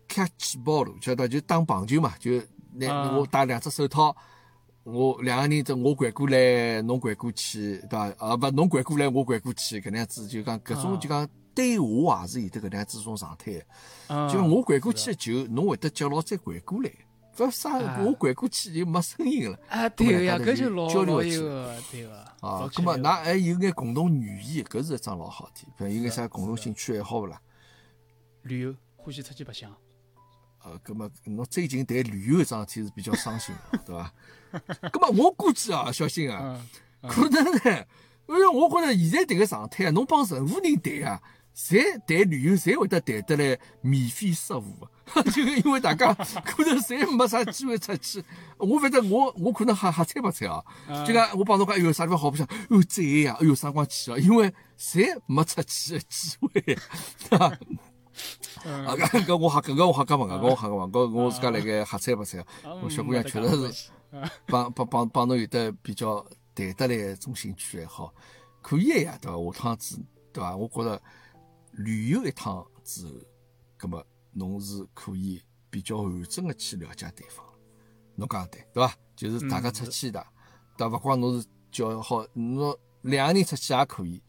[0.08, 2.42] catch ball，晓得就打棒球嘛，就
[2.74, 4.16] 拿啊我戴两只手套，
[4.84, 8.06] 我两个人这我拐过来，侬拐过去，对伐？
[8.20, 13.54] 啊勿，侬拐过来，我拐过去，搿能样子就讲搿种啊就讲对我也是有得搿能样子种状态
[14.32, 16.92] 就我拐过去的球，侬会得接牢再拐过来。
[17.38, 19.60] 勿啥，啊我拐过去就没声音了。
[19.68, 22.16] 啊，对个呀，搿就老老交流起来有个，对个。
[22.18, 25.68] 啊老，咁么㑚还有眼共同语言，搿是一桩老好体。
[25.78, 27.42] 比如有眼啥共同兴趣爱好勿啦？
[28.44, 29.70] 旅游欢喜出去白相，
[30.64, 34.14] 呃，咁么侬最近谈旅游搿桩事体是比较伤心的，对伐？
[34.90, 36.58] 咁么我估计啊，小新啊，
[37.02, 37.86] 嗯，可能呢，
[38.28, 41.22] 因为我觉着现在迭个状态啊，侬帮任何人谈啊，
[41.56, 44.66] 侪谈旅游，侪会得谈得来面飞色舞
[45.16, 46.14] 的， 就因为大家
[46.44, 48.24] 可能侪没啥机会出去。
[48.58, 50.62] 我反正我我可能瞎瞎猜白猜啊，
[51.06, 54.18] 就讲我帮侬讲，哎哟啥地方好白相，哎哟赞呀，哎哟啥辰光去啊？
[54.18, 56.76] 因为侪没出去的机会，对
[57.38, 57.58] 伐？
[58.66, 62.46] 嗯啊，搿搿我瞎搿个我瞎讲勿讲，搿我瞎讲勿，搿我自家辣盖瞎猜白猜啊。
[62.84, 63.92] 我小姑娘确实是
[64.48, 68.14] 帮帮帮帮侬有得比较谈得来一种兴趣爱好，
[68.62, 69.38] 可以个呀，对伐？
[69.54, 70.00] 下趟子
[70.34, 70.56] 对伐？
[70.56, 71.02] 我觉着
[71.76, 73.14] 旅游一趟之后，
[73.78, 77.46] 葛么侬是可以比较完整的去了解对方。
[78.16, 78.96] 侬讲得对，对伐？
[79.16, 80.26] 就是大家出去的，
[80.78, 80.96] 对伐？
[80.96, 84.22] 勿光侬是叫好，侬两个人出去也可以，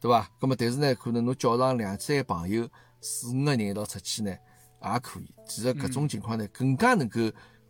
[0.00, 0.30] 对伐？
[0.40, 2.68] 葛么但是呢，可能侬叫上两三个朋友，
[3.00, 5.34] 四五个人一道出去呢，也可以。
[5.46, 7.20] 其实搿种情况呢，更加能够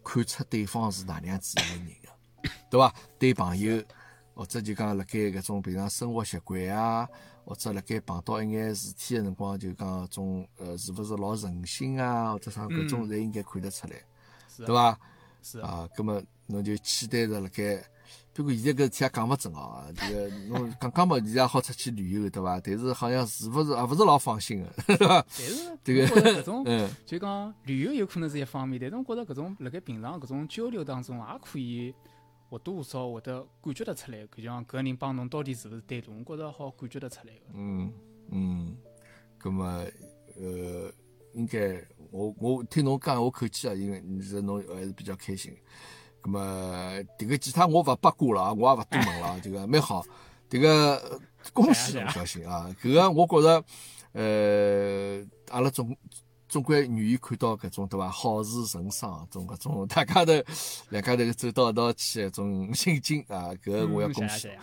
[0.05, 2.95] 看出对方是哪能样子一个人个，对伐？
[3.19, 3.83] 对朋友
[4.35, 7.09] 或者就讲辣盖搿种平常生活习惯啊，
[7.47, 13.95] 或者辣盖碰到一眼事体个辰光，就讲种呃是勿是老诚心啊，或者啥搿种侪应该看得出来，
[14.59, 14.99] 对伐？
[15.43, 17.83] 是啊，葛末侬就期待着辣盖。
[18.35, 22.61] 不过现在搿事体也讲勿准哦，这个 侬讲讲嘛，现在也好出去旅游对伐？
[22.61, 25.25] 但是好像是勿是也勿是老放心个， 对伐？
[25.39, 31.95] 但是这个搿种嗯就讲旅游有可能是一方面，但是我觉着搿种辣盖平常搿种交流当中也可以
[32.49, 37.41] 或多或少会得感觉得出来，就像搿个人帮侬到底是勿是对路，我觉着好感觉得出来个。
[37.55, 37.93] 嗯
[38.31, 38.77] 嗯，
[39.39, 40.93] 葛末呃，
[41.33, 45.57] 应该我我听侬讲，我口气啊，因为你是侬还是比较开心。
[46.21, 46.41] 葛末
[47.19, 50.05] 迭个其他我勿八卦了啊，我也勿多问了啊， 这个蛮好。
[50.49, 51.21] 迭个呃
[51.53, 53.65] 恭喜谢谢侬小新啊，搿个我觉着
[54.13, 55.97] 呃，阿拉总
[56.49, 58.09] 总归愿意看到搿种对伐？
[58.09, 60.33] 好事成双，种搿种 大家头
[60.91, 64.49] 两家头走到一道去的种心境啊，搿个我要嗯恭喜谢谢。
[64.49, 64.61] 谢谢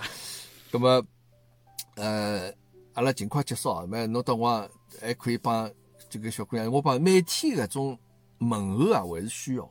[0.72, 1.06] 咁么，
[1.96, 2.54] 呃，
[2.94, 3.86] 阿拉尽快结束啊！
[3.86, 4.70] 蛮侬等我
[5.02, 5.70] 还可以帮
[6.10, 8.00] 这个小姑娘，我帮每天搿种
[8.40, 9.70] 问候啊，还是需要的。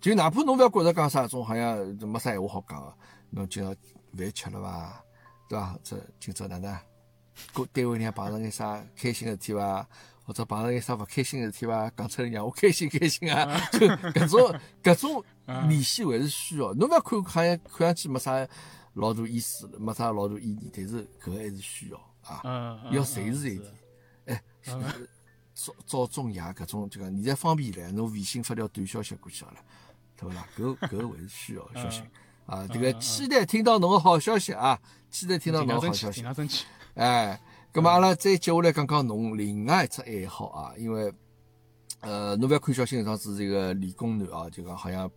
[0.00, 2.94] 就哪怕侬勿要觉着讲啥种好像没啥闲话好讲个，
[3.30, 3.74] 侬今朝
[4.16, 5.04] 饭吃了伐？
[5.48, 5.78] 对伐？
[5.82, 6.76] 这今朝哪能？
[7.52, 9.86] 过单位里向碰着眼啥开心个事体伐？
[10.24, 11.90] 或者碰着眼啥勿开心个事体伐？
[11.96, 13.60] 讲出来让我开心开心啊！
[13.72, 15.24] 就搿种搿种
[15.68, 16.72] 联系还是需要。
[16.74, 18.46] 侬勿要看好像看上去没啥
[18.94, 22.40] 老大意思，没啥老大意义，但是搿个还是需要啊。
[22.44, 23.72] 嗯，嗯要嗯随时一点是。
[24.26, 24.42] 哎，
[25.54, 29.58] 早早中夜搿种就讲现在方便了，侬微信发条短消息过去好了，
[30.16, 30.46] 对勿啦？
[30.56, 32.02] 搿搿个还是需要 小心
[32.46, 32.66] 啊。
[32.68, 36.24] 这个期待听到侬个好消息啊，期待听到侬个好消息。
[36.94, 37.40] 哎，
[37.72, 41.12] 咁么阿拉再接下来讲讲侬另外一只爱好啊，因为
[42.00, 45.10] 呃，侬勿要看小新搿桩子这个理工男啊，就讲好像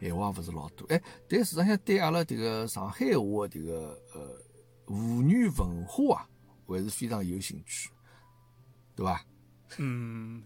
[0.00, 4.36] 闲话勿是老多，哎，但事实上对阿拉迭个上海话迭个呃
[4.86, 6.28] 妇女文化啊，
[6.66, 7.88] 还是非常有兴趣，
[8.94, 9.24] 对伐？
[9.78, 10.42] 嗯，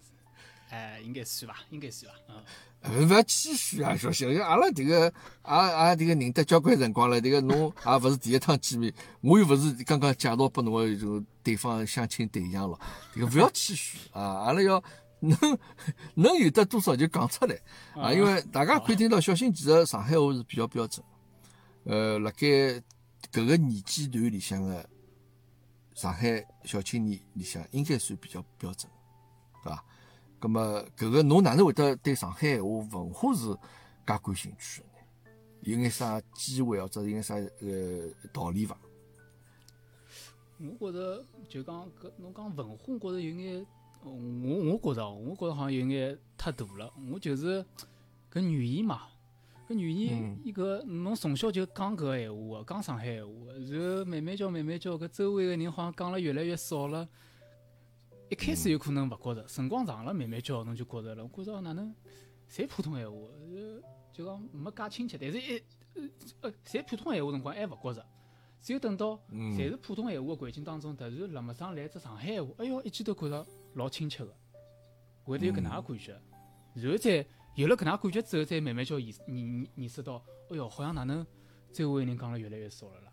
[0.69, 2.19] 哎，应该算吧，应该算吧。
[2.29, 2.43] 嗯，呃
[2.83, 12.79] 勿要谦虚啊，小新，阿拉迭个阿阿迭个认得交关辰光了，迭个侬也勿是第一趟见面，我又勿是刚刚介绍拨侬个就对方相亲对象咯，
[13.13, 14.81] 迭个勿要谦虚啊，阿拉要
[15.19, 15.37] 能
[16.13, 17.59] 能有得多少就讲出来
[17.95, 21.03] 啊，因为大家可以听到小新其实上海话是比较标准，
[21.83, 22.47] 呃，辣盖
[23.33, 24.87] 搿个年纪段里向个
[25.93, 28.89] 上海小青年里向应该算比较标准，
[29.63, 29.83] 对伐？
[30.39, 33.47] 咁么搿个侬哪能会得对上海闲话文化是
[34.05, 34.93] 介感兴趣的呢？
[35.61, 38.77] 有眼啥机会或者有眼啥呃道理伐？
[40.59, 43.65] 我觉着就讲搿侬讲文化，我觉着有眼，
[44.03, 46.93] 呃我我觉着哦，我觉着好像有眼太大了。
[47.11, 47.65] 我就是
[48.31, 49.01] 搿语言嘛，
[49.67, 57.09] 搿语言嗯伊搿侬从小就讲搿个闲话个，讲上海闲话个，然后慢慢叫慢慢叫，搿周围个人好像讲了越来越少了。
[58.29, 61.23] 一开始有可能勿觉着，辰光长了慢慢叫，侬就觉着了。
[61.23, 61.93] 我觉着哪能
[62.49, 65.17] 侪普通闲话，呃就讲没介亲切。
[65.17, 65.57] 但是一
[65.93, 66.09] 呃
[66.41, 68.05] 呃，侪普通闲话辰光还勿觉着，
[68.61, 74.35] 只有等到嗯侪是普通闲话个环境当中，突然辣么上来一只上海闲话，哎哟，一记头觉着老亲切个，
[75.23, 76.21] 会得有搿能介感觉。
[76.73, 81.25] 然后再有了搿能介感觉之后，再慢慢叫意意意识到，哎哟，好像哪能
[81.71, 83.11] 周围人讲了越来越少了啦。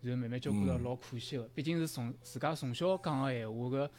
[0.00, 3.90] 然后慢慢叫觉着嗯老可惜个，毕竟是从自家从小讲个闲话搿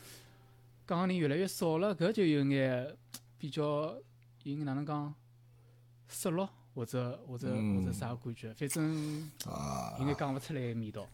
[0.91, 2.97] 讲的人越来越少了，搿就有眼
[3.37, 3.63] 比较
[4.43, 5.13] 有眼哪能讲
[6.09, 11.07] 失落，或者或者嗯或者啥感觉，反正啊，有眼讲勿出来个味道。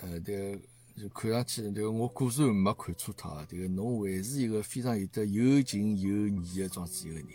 [0.00, 0.60] 呃，迭个
[0.96, 3.46] 就看上去，迭个我果然没看错他啊。
[3.48, 7.26] 迭个侬还是一个非常有得有情有义个装子一个人，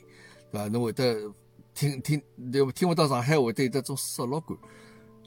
[0.52, 0.68] 对伐？
[0.68, 1.34] 侬会得
[1.74, 2.72] 听听，对伐？
[2.74, 4.58] 听勿到上海话，会得有得种失落感。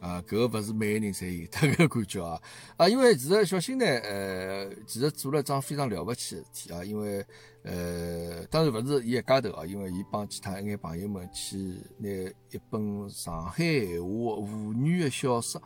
[0.00, 2.40] 啊，搿个勿是每个人侪有得搿个感觉啊！
[2.76, 7.24] 啊，因为其实小新呢，呃，其实做了一桩非常了勿起个事体啊，因为
[7.64, 11.56] 呃，当然勿是伊一家头啊，因为伊帮其他一眼朋友们去
[11.98, 15.61] 拿一本上海闲话妇女个小说《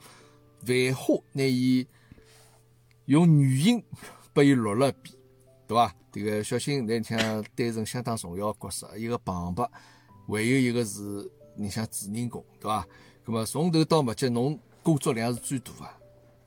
[0.64, 1.86] 繁花》，拿伊
[3.04, 3.84] 用语音
[4.32, 5.14] 拨伊录了一遍，
[5.66, 5.94] 对伐？
[6.10, 7.18] 迭个小新那里向
[7.54, 9.62] 担任相当重要个角色，一个旁白，
[10.26, 11.00] 还有一个是
[11.56, 12.86] 你像主人公，对伐？
[13.24, 15.84] 咁么从头到末节，侬工作量是最大个，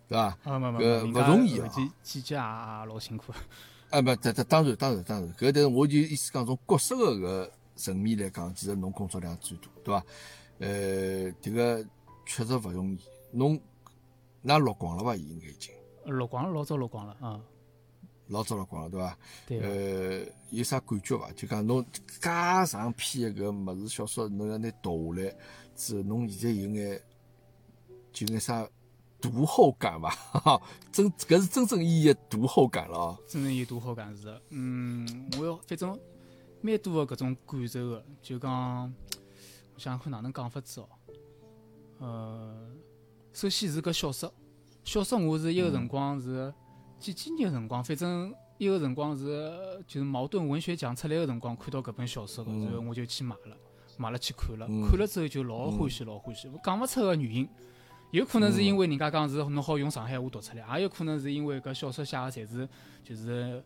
[0.07, 0.37] 对伐？
[0.43, 3.31] 搿没，勿容易啊季季节也也老辛苦。
[3.89, 10.05] 啊，勿，这这当然当然当然，搿但是我就意思讲，从角色个搿个层面来讲，其实侬工作量最大，对伐？
[10.59, 10.67] 呃，
[11.41, 11.85] 迭个
[12.25, 12.99] 确实勿容易。
[13.31, 13.59] 侬
[14.43, 15.15] 㑚录光了伐？
[15.15, 15.73] 伊应该已经
[16.05, 17.39] 录光了，老早录光了啊。
[18.27, 18.99] 老早录光了，对
[19.59, 19.67] 伐？
[19.67, 21.31] 呃，有啥感觉伐？
[21.33, 22.29] 就讲侬介
[22.67, 25.35] 长篇个搿物事小说，侬要拿读下来
[25.75, 27.01] 之后，侬现在有眼
[28.11, 28.67] 就有眼啥
[29.21, 30.61] 读后感伐？
[30.91, 33.17] 真搿是真正意义的读后感了哦。
[33.27, 35.99] 真正意义读后感是的，嗯，我要反正
[36.61, 38.93] 蛮多个搿种感受个，就讲
[39.75, 40.89] 我想想看哪能讲法子哦。
[41.99, 42.71] 呃，
[43.33, 44.33] 首先是搿小说，
[44.83, 46.51] 小说我是一个辰光是
[46.99, 53.57] 几几年个辰光，反正一个辰光是就是茅盾文学奖出来个辰光看到搿本小说个，然后我就去买了，
[53.97, 57.49] 买了去看了，看了之后就老欢喜老欢喜，我讲勿出个原因。
[58.11, 62.69] 有可能是因为人家讲是侬好用上海话读出来，也有可能是因为搿小说写个侪是
[63.03, 63.61] 就是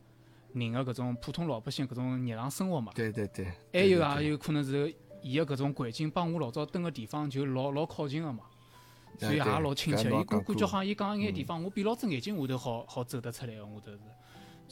[0.53, 2.91] 人个搿种普通老百姓搿种日常生活嘛。
[2.95, 3.45] 对对对。
[3.71, 8.45] 还有也，有可能是伊个搿种环境帮我老早蹲个地方就老老靠近个嘛，
[9.19, 10.07] 所以也老亲切。
[10.07, 13.99] 伊感感觉好像伊讲一眼地方，我闭牢只眼睛我都好好走得出来个，我都是。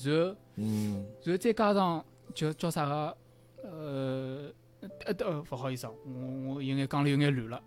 [0.09, 3.17] 然后，嗯，然后再加上叫叫啥个，
[3.63, 7.63] 呃呃呃，勿好意思，我我有眼讲了有眼乱了。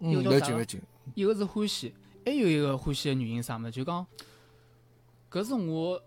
[0.00, 0.80] 嗯，勿紧勿紧。
[1.14, 3.70] 一个是欢喜，还有一个欢喜的原因啥么？
[3.70, 4.06] 就讲，
[5.30, 6.02] 搿是我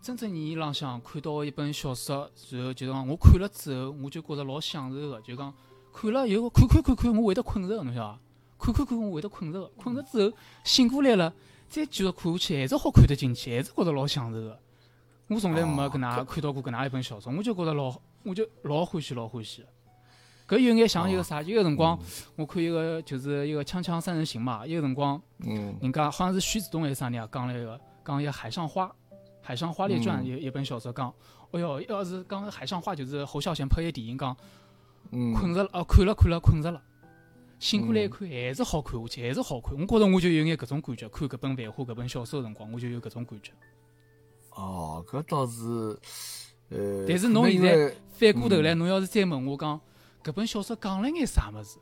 [0.00, 5.20] 真正意义浪向看到一本小说，然后就讲我看了之后，我就觉着老享受个。
[5.20, 5.52] 就讲
[5.92, 8.20] 看了以后，看看看看，我会得困着，侬晓得伐？
[8.62, 9.66] 看看看，我会得困着个。
[9.76, 11.34] 困着之后醒过来了，
[11.68, 14.58] 再继续看下去，还是好看得进去，还是觉着老享受个。
[15.28, 19.64] 我从来没搿能看到过搿能一本小说，我就觉着老，我就老欢喜，老欢喜。
[20.46, 21.40] 搿有眼像一个啥？
[21.40, 21.98] 一个辰光，
[22.36, 24.66] 我看一个就是一个《锵锵三人行》嘛。
[24.66, 28.84] 一个辰光，嗯，人家好像是徐子东还是啥人啊，讲了一个讲一个《海上花》，
[29.40, 31.12] 《海上花列传》一一本小说讲。
[31.52, 34.36] 哎哟，要是讲《海上花》，就是侯孝贤拍个电影讲，
[35.10, 36.82] 困着了哦，看了看了困着了，
[37.62, 39.72] 醒过来一看还是好看下去，还是好看。
[39.78, 43.52] 我觉着我就有眼搿种感觉，看搿本《繁花》搿本小说辰光，我就有搿种感觉。
[44.50, 45.96] 哦，搿倒是，
[46.70, 49.80] 呃，但是侬现在反过头来，侬要是再问我讲。
[50.24, 51.78] 搿本小说讲了眼啥物事？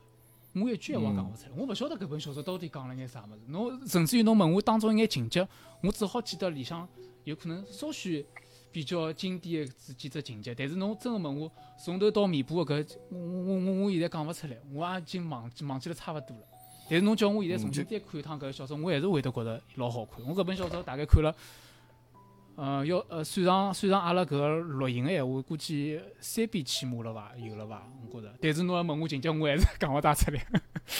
[0.53, 3.41] 我一句闲话讲勿出来，我勿晓得搿本小说到底讲了眼啥物事。
[3.47, 5.47] 侬甚至于侬问我当中一眼情节，
[5.81, 6.87] 我只好记得里向
[7.23, 8.23] 有可能稍许
[8.71, 10.55] 比较经典的几几只情节。
[10.55, 16.43] 但是侬真个问我从头到尾部搿，我我我我现在讲勿出来，我也已经忘记忘记了差勿多了。
[16.89, 20.25] 但是侬叫我现在重新再看一趟搿个小说，我还是会得觉着老好看。
[20.25, 21.35] 我搿本小说大概看了。
[22.57, 27.31] 呃，要呃，算上算上阿拉搿个录音个闲话，估计三遍起码了伐？
[27.37, 27.89] 有了伐？
[28.05, 28.35] 我觉着。
[28.41, 30.45] 但是侬要问我情节，我还是讲勿大出来。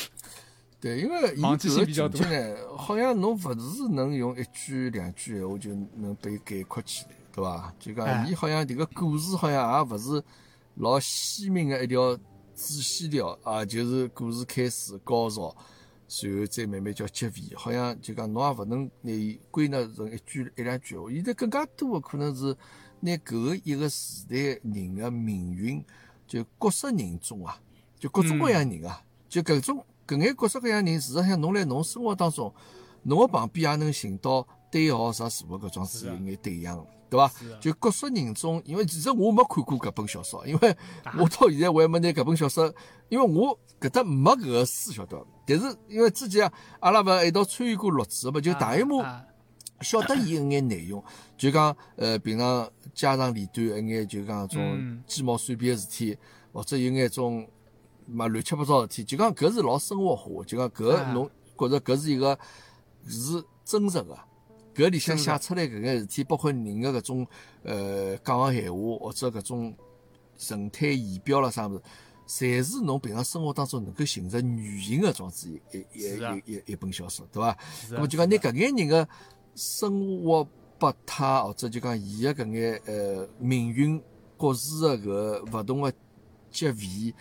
[0.79, 7.73] 对，因为忘记性比较多呢，好像侬勿是能用一句两句闲话就能被概括起来，对伐？
[7.79, 10.23] 就讲伊好像迭个故事好像也勿是
[10.75, 12.21] 老鲜明个一条主
[12.55, 15.55] 线条啊，就是故事开始高潮。
[16.13, 21.09] 随后再慢慢叫结尾，好像就讲侬也勿能拿伊归纳成一句一两句话。
[21.09, 22.53] 现在更加多的可能是
[22.99, 25.81] 拿搿个一个时代人的命运，
[26.27, 27.57] 就各色人种啊，
[27.97, 32.53] 就各种各样人啊，就搿种搿眼各色各样人，事实上侬辣侬生活当中，
[33.03, 36.83] 侬个旁边也能寻到对号入座个搿种子一眼对象。
[37.09, 37.29] 对伐？
[37.59, 40.77] 就各色人种，因为其实我没看过搿本小说，因为
[41.19, 42.73] 我到现在我还没拿搿本小说，
[43.09, 45.21] 因为我搿搭没搿个书晓得。
[45.45, 46.49] 但是因为之前
[46.79, 49.03] 阿拉勿一道参与过录制嘛，就大一幕
[49.81, 51.03] 晓得伊一眼内容，
[51.37, 56.17] 就讲呃平常家长里短一眼，就讲种鸡毛蒜皮个事体，
[56.53, 57.45] 或者有眼种
[58.05, 62.39] 嘛乱七八糟事体，就讲搿是老生活化，就讲搿侬觉着搿是一个
[63.05, 64.17] 是真实个。
[64.73, 67.27] 搿里向写出来搿个事体，包括人个搿种
[67.63, 69.75] 呃讲个闲话，或者搿种
[70.37, 71.81] 神态仪表啦啥物
[72.25, 77.57] 事，侪是侬平常生活当中能够形成原型个状子一一一一一本小说，对伐？
[77.89, 79.07] 那么就讲拿搿眼人个
[79.55, 80.47] 生活
[80.79, 84.01] 百态，或者就讲伊个搿眼呃命运
[84.37, 85.93] 故事个搿勿同个
[86.49, 87.13] 结尾，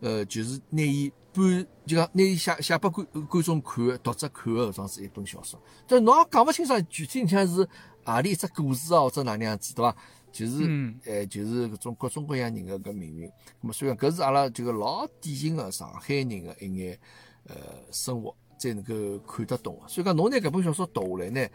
[0.00, 1.12] 呃，就是拿伊。
[1.36, 7.68] 半就讲拿伊写写拨观观众看、读者看个搿种是一本小说，但侬也讲勿清爽具体像是
[8.04, 9.96] 何里一只故事啊，或者哪能样子，对伐？
[10.32, 13.30] 就是，哎，就是搿种各种各样人个搿命运。
[13.60, 16.98] 那么，所以讲搿是阿拉就个老典型的上海人的一眼
[17.46, 17.56] 呃
[17.90, 19.80] 生活，才能够看得懂。
[19.86, 21.48] 所以讲侬拿搿本小说读下来呢，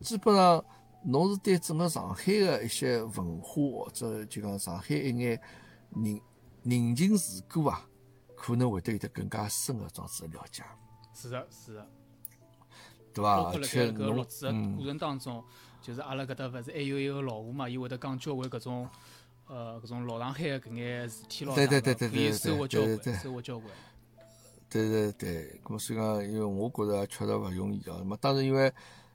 [0.00, 0.64] 基本上
[1.04, 5.40] 侬是对整个上海的一些文化或者就讲上海一眼
[5.94, 6.20] 人
[6.64, 7.87] 人情世故啊。
[8.40, 10.62] 可能会得有得更加深个状子的了解。
[11.12, 11.86] 是的，是的，
[13.12, 13.36] 对伐？
[13.36, 15.42] 包括辣盖搿录制个过程当中，
[15.82, 18.88] 就是阿拉搿搭勿是还有一个老吴嘛，伊会得讲交关搿种
[19.48, 23.68] 呃搿种老上海个搿眼事体咯，对对对对对收获交关，收获交关。
[24.70, 27.96] 对对对，咁所以讲，因为我觉着确实勿容易啊。
[27.98, 28.72] 那么当然，因为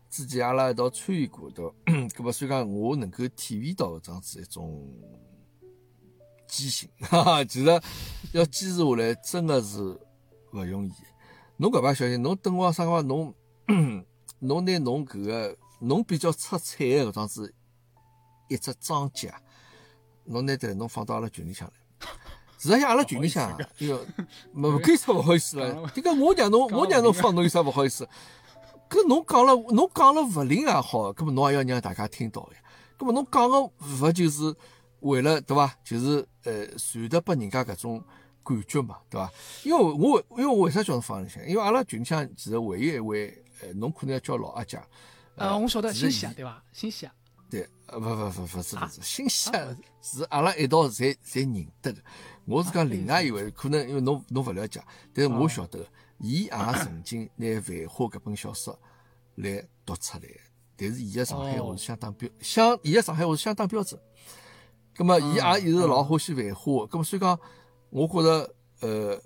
[0.09, 1.73] 之前阿拉一道参与过，对伐？
[1.85, 4.85] 咁么所以讲，我能够体会到搿样子一种。
[6.55, 7.65] 坚信， 哈哈，其实
[8.31, 9.81] 要坚持下来，真的是
[10.51, 10.91] 勿容易。
[11.57, 13.33] 侬搿把小心，侬等我啥话，侬
[14.39, 17.53] 侬拿侬搿个侬比较出彩个搿桩子
[18.49, 19.39] 一只章节啊，
[20.25, 21.73] 侬拿得来侬放到阿拉群里向来。
[22.59, 23.99] 实际上，阿拉群里向 啊，哎哟，
[24.53, 25.87] 没勿可以说勿好意思了。
[25.89, 28.07] 迭个我让侬，我让侬放，侬有啥勿好意思？
[28.89, 32.59] 搿侬讲了，侬讲了勿灵也好，搿么侬也要让大家听到呀。
[32.97, 34.55] 搿么侬讲个勿就是
[35.03, 35.73] 为了对伐？
[35.83, 38.03] 就是呃，传达拨人家搿种
[38.43, 39.31] 感觉嘛，对伐？
[39.63, 41.45] 因为我因为我为啥叫侬放里向？
[41.47, 44.81] 因为阿拉群里向其实唯一一位，呃，侬可能要叫老阿姐。
[45.35, 46.63] 呃，我晓得新西对伐？
[46.71, 47.09] 新西
[47.49, 49.51] 对，呃，勿勿勿勿是勿是，新西
[50.01, 52.01] 是阿拉一道侪侪认得个。
[52.45, 54.83] 我是讲另外一位，可能因为侬侬勿了解，
[55.13, 55.85] 但是我晓得，
[56.19, 58.77] 伊也曾经拿《繁花》搿本小说
[59.35, 60.23] 来读出来，
[60.75, 63.99] 但是伊个上海话是相当标，相伊个上海话是相当标准。
[64.95, 67.39] 葛么，伊也一直老欢喜《繁花》，咁么所以讲，
[67.89, 69.21] 我觉着，呃，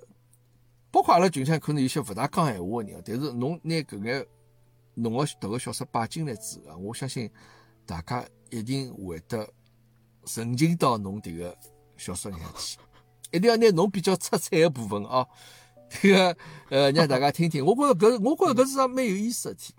[0.90, 4.26] 包括阿拉群里向可能有些勿大讲闲话个人，但是侬拿搿眼
[4.94, 7.30] 侬个迭个小说摆进来之后，我相信
[7.86, 9.48] 大家一定会得
[10.26, 11.58] 沉浸到侬迭个
[11.98, 12.78] 小说里向去。
[13.32, 15.28] 一定要拿侬比较出彩个部分啊，
[15.90, 16.38] 这个
[16.70, 17.66] 呃，让大家听听。
[17.66, 19.74] 我觉着搿，我觉着搿是桩蛮有意思个事体。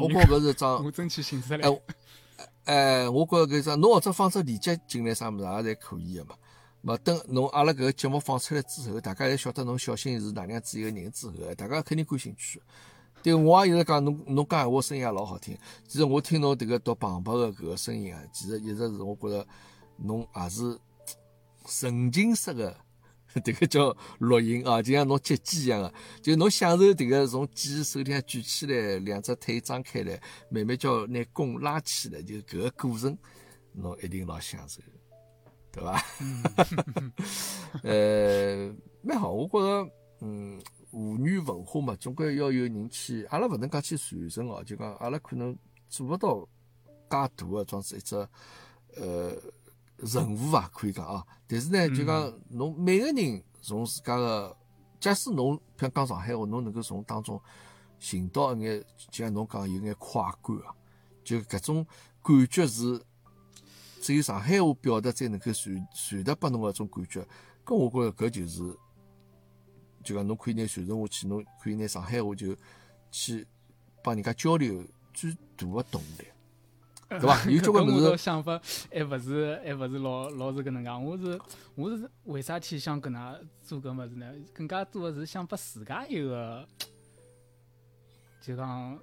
[0.00, 1.68] 我觉着搿是桩，我争取寻出来。
[1.68, 1.80] 哎，
[2.66, 6.34] 我觉着搿桩，侬或者放只链接进来啥物事也侪可以个嘛。
[6.84, 6.96] 咹？
[6.98, 12.60] 等侬阿拉搿个节目放出来之后，大家侪晓得侬小新是哪能样子一个人之后，大家肯定感兴趣。
[13.22, 15.56] 对，我也一直讲侬，侬讲闲话声音也老好听。
[15.86, 19.46] 其实我听侬迭个读旁白个搿个声音啊，其实一直是我觉着
[19.96, 20.78] 侬也是。
[21.64, 22.76] 沉浸式的
[23.42, 30.20] 这个叫录音啊，就像侬接机一样的，就侬享受这个从机手里向举起来，两只腿张开来，
[30.50, 33.16] 慢慢叫拿弓拉起来，就搿个过程，
[33.72, 34.82] 侬一定老享受，
[35.72, 36.04] 对伐？
[37.82, 40.60] 呃，蛮好，我觉着，嗯，
[40.90, 45.56] 妇女文化嘛，总归要有人去，阿拉勿能讲去传承哦，就讲阿拉可能
[45.88, 46.48] 做勿到介
[47.08, 48.16] 大个装子一只，
[48.96, 49.32] 呃。
[50.02, 54.56] 任务伐，可以讲啊，但是呢，就讲侬每个人从自家个，
[54.98, 57.40] 假使侬像讲上海话，侬能够从当中
[57.98, 60.74] 寻到一眼，就像侬讲有眼快感啊，
[61.22, 61.86] 就搿种
[62.20, 63.00] 感觉是
[64.00, 67.24] 只有上海话表达才能够传传达拨侬个种感觉。
[67.64, 68.76] 搿我觉着搿就是，
[70.02, 72.56] 就讲侬可以拿传承下去，侬可以拿上海话就
[73.12, 73.46] 去
[74.02, 74.84] 帮人家交流
[75.14, 76.26] 最大的动力。
[77.20, 77.50] 对伐？
[77.50, 78.60] 有交关物事想法，
[78.92, 80.90] 还勿是还勿是老老是搿能介。
[80.90, 81.40] 我是
[81.74, 84.32] 我是为啥体想搿能做搿物事呢？
[84.52, 86.66] 更加多的是想拨自家一个，
[88.40, 88.98] 就讲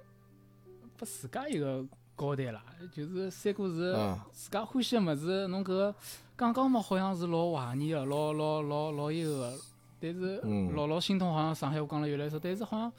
[0.96, 1.84] 拨自家一个
[2.16, 2.64] 交代啦。
[2.92, 3.94] 就是三个是，
[4.32, 5.94] 自家欢喜个物事，侬搿个
[6.36, 9.54] 刚刚嘛，好像是老怀念个，老老老老一个，
[10.00, 10.40] 但是
[10.74, 12.38] 老老心痛，好像上海话讲了越来越少。
[12.38, 12.92] 但是好像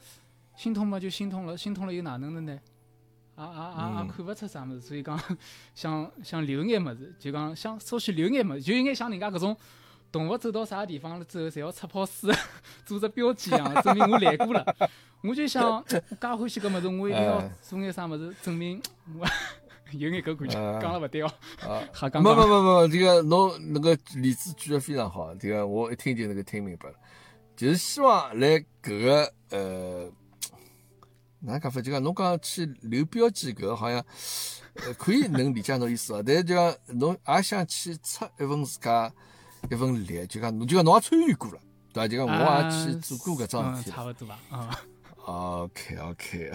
[0.56, 2.58] 心痛嘛，就心痛了，心痛了又哪能了呢？
[3.42, 5.18] 也也也也看勿出啥物事，所以讲
[5.74, 9.56] 想想留眼物事，就讲想稍许留眼物事，就应该像人家搿种
[10.10, 12.34] 动物走到啥地方了之后，侪要出泡水，
[12.84, 14.64] 做只标记一样，证明我来过了。
[15.22, 18.80] 我就想，我介欢喜搿物事，我一定要做眼啥物事，证明
[19.18, 19.26] 我
[19.92, 20.80] 有眼搿感觉。
[20.80, 21.30] 讲了勿对哦。
[21.60, 21.80] 啊，
[22.20, 26.94] 没没没没，这个侬那个例子举得非常好，这个我一听就能够听明白了，
[27.56, 30.12] 就是希望来搿个呃。
[31.44, 31.80] 哪讲法？
[31.82, 34.04] 就讲侬讲去留标记，搿个好像
[34.74, 36.22] 呃可以能理解侬意思哦。
[36.24, 39.12] 但是就讲侬也想去出一份自家
[39.68, 41.60] 一份力，就讲侬就讲侬也参与过了，
[41.92, 42.08] 对伐？
[42.08, 43.90] 就讲我也去做过搿桩事体。
[43.90, 44.38] 差勿多吧？
[44.50, 44.80] 啊。
[45.24, 46.52] OK OK。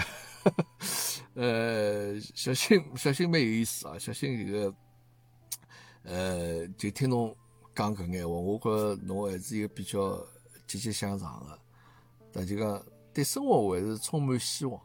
[1.36, 4.00] 呃，小新小新蛮有意思啊。
[4.00, 4.74] 小新这个
[6.04, 7.36] 呃，就听侬
[7.76, 10.26] 讲搿眼话，我觉着侬还是一个比较
[10.66, 11.60] 积极向上的。
[12.32, 12.82] 但就讲。
[13.18, 14.80] 对生活还是充满希望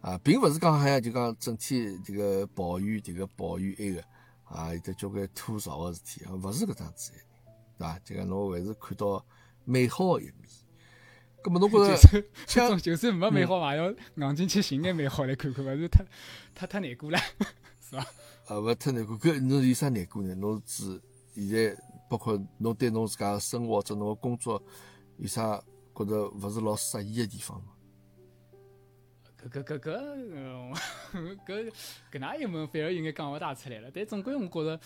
[0.00, 4.02] 啊，并勿是讲好像就讲整天这个抱怨这个抱怨埃个
[4.44, 7.12] 啊，有得交关吐槽个事体啊，勿是搿样子，
[7.76, 7.98] 对伐？
[7.98, 9.22] 就讲侬还是看到
[9.66, 10.34] 美好个一面。
[11.42, 16.06] 葛末侬觉着，像 就算没美好嘛，要硬劲去寻眼美好来看看，勿是太
[16.54, 17.18] 太太难过了，
[17.82, 18.06] 是伐？
[18.48, 20.34] 啊，勿太难过，搿侬有啥难过呢？
[20.36, 20.98] 侬是
[21.34, 21.76] 现在
[22.08, 24.62] 包括侬对侬自家生活或者侬个工作
[25.18, 25.62] 有啥？
[25.96, 27.72] 觉着勿是老适意个地方嘛？
[29.38, 30.76] 搿搿搿搿，
[31.46, 31.72] 搿
[32.12, 33.90] 搿哪一门反而应该讲勿大出来了。
[33.94, 34.80] 但总归我觉着，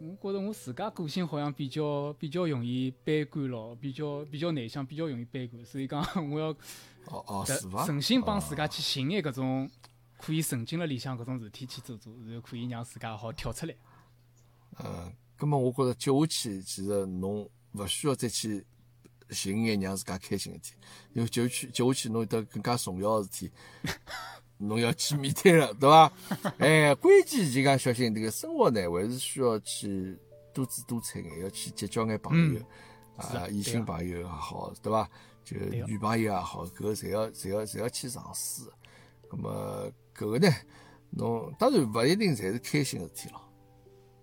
[0.00, 5.64] 我觉着我自家个性好像比较比较容易悲观咯，比较比较内向，比较容易悲观。
[5.64, 6.48] 所以讲 我要
[7.06, 7.86] 哦哦是伐？
[7.86, 9.70] 诚心帮自家去寻眼搿种
[10.18, 13.74] 可以沉浸辣里向搿种事体去做做，然后可以让自家好跳出来。
[14.84, 18.66] 嗯，葛末我觉着接下去其实侬勿需要再去。
[19.30, 20.74] 寻眼让自家开心一点，
[21.14, 23.50] 因为接下去接下去侬有得更加重要个事体，
[24.58, 26.12] 侬要去面对了，对伐？
[26.58, 30.18] 哎，关键就讲小心迭个生活呢，还是需要去
[30.54, 32.60] 多姿多彩眼，要去结交眼朋友
[33.16, 35.08] 啊，异性朋友也好，对伐？
[35.44, 35.56] 就
[35.86, 38.62] 女朋友也好，搿个侪要侪要侪要去尝试。
[39.30, 40.52] 咁么搿个呢，
[41.10, 43.40] 侬当然勿一定侪是开心个事体咯，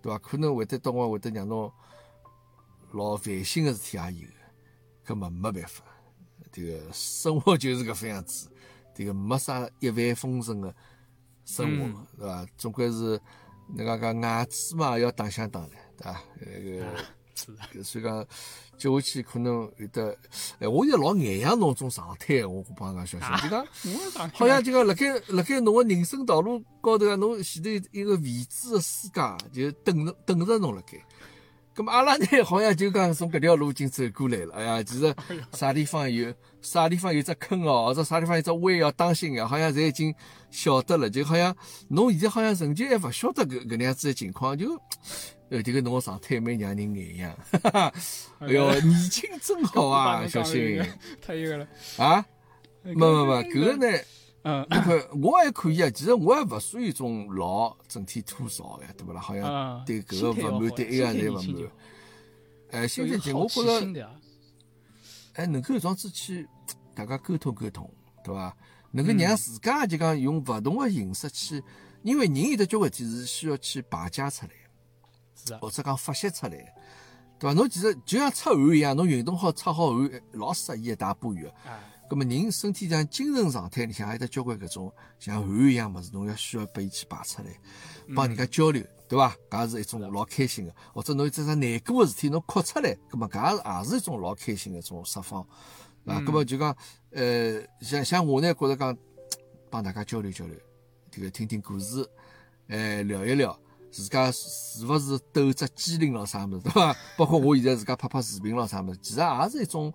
[0.01, 0.17] 对伐？
[0.19, 1.71] 可能会得到我会得让侬
[2.91, 4.27] 老烦心个事体也有，
[5.05, 5.83] 搿么没办法，
[6.51, 8.49] 这个生活就是搿副样子，
[8.95, 10.73] 这个没啥一帆风顺的
[11.45, 12.45] 生活，对伐？
[12.57, 13.19] 总归是
[13.75, 16.23] 人家讲牙齿嘛要打相打的，对伐？
[16.39, 16.85] 那个。
[17.35, 18.25] 是所以讲，
[18.77, 20.15] 接下去可能有的，
[20.59, 31.03] 哎，我也老眼痒侬种状态，我帮侬讲小心，就讲，好像就讲辣盖辣盖侬个人生道路高头啊，侬前头一个未知的世界，就等着等着侬辣盖。
[31.75, 34.53] 咁么阿拉呢，好像就讲从搿条路已经走过来了。
[34.55, 35.15] 哎呀，其实
[35.51, 40.13] 啥地方有啥地方有只坑哦，或者啥地方有只弯要当心个，好像侪已经
[40.51, 41.09] 晓得了。
[41.09, 41.55] 就好像
[41.89, 44.79] 侬现在好像仍旧还勿晓得搿搿能样子的情况，就。
[45.49, 47.37] 呃，这个侬个状态蛮让人眼痒，
[48.39, 50.81] 哎哟，年轻真好啊， 小新，
[51.21, 51.67] 太一个了
[51.97, 52.25] 啊！
[52.83, 53.99] 没没没，搿个呢，
[54.43, 59.21] 嗯，你看我还可以啊，其实我还勿属于种老整天吐槽的，对勿啦？
[59.21, 61.71] 好像对搿个勿满，对埃个侪勿满。
[62.71, 63.63] 哎，心态情，我觉
[63.93, 64.09] 着，
[65.33, 66.47] 哎，能够有桩子去
[66.93, 67.89] 大家沟通沟通，
[68.23, 68.55] 对伐？
[68.91, 71.63] 能够让自家就讲用勿同个形式去，
[72.03, 74.51] 因为人有得交关事体是需要去排解出来。
[75.35, 76.51] 是或者讲发泄出来，
[77.39, 77.53] 对伐？
[77.53, 81.45] 侬其实就像出汗一样，侬运动好出好汗，老适宜一大把汗。
[81.65, 81.79] 啊，
[82.13, 87.47] 咁么人身体上精神状态里向还有得交关搿种像汗一样物事，侬要需要拨伊去排出来，
[88.15, 89.35] 帮人家交流，对伐？
[89.49, 95.41] 搿也是一种老开心个，或者侬有只啥难过个事体，侬哭出来，咁么搿也是一种老开心个一种释放。
[96.05, 96.77] 啊，咁么就讲，
[97.09, 98.95] 呃，像像我呢，觉着讲
[99.71, 100.55] 帮大家交流交流，
[101.09, 102.07] 这个听听故事，
[102.67, 103.59] 哎，聊一聊。
[103.89, 106.95] 自家是勿是斗只机灵咯啥物事，对伐？
[107.17, 109.91] 包括我现在自家拍拍视频咯啥物事，其实也是一种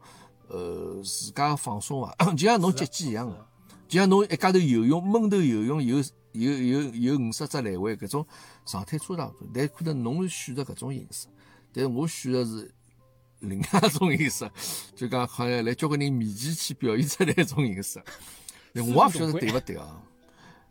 [0.48, 3.46] 呃自家放松啊， 就像侬接机一样的，
[3.88, 5.98] 就像侬一家头游泳，闷头游泳有
[6.32, 8.26] 有有有五十只来回，搿种
[8.64, 9.34] 状态差勿多。
[9.54, 11.26] 但可能侬选择搿种形式，
[11.72, 12.70] 但是我选择是
[13.40, 14.50] 另外一种形式，
[14.94, 18.02] 就讲好像来交关人面前去表现出来一种形式。
[18.74, 20.02] 我也勿晓得对勿对啊。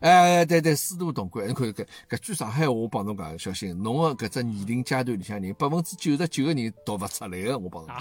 [0.00, 1.48] 哎，对对，师徒同归。
[1.48, 7.98] 你看搿搿句上海话，我帮侬讲，小心，侬个搿只年龄阶段里向人，百分之九十九个人读勿出来个，我帮侬讲，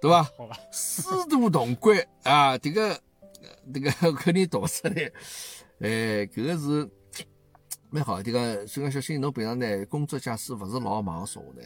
[0.00, 0.22] 对伐？
[0.36, 0.56] 好吧。
[0.72, 3.00] 师徒同归啊，这个
[3.72, 4.94] 这个肯定读勿出来。
[5.80, 6.88] 哎，搿个是
[7.90, 8.22] 蛮好。
[8.22, 11.62] 这个所以讲，小新，侬平常呢工作假使勿是老忙说话呢，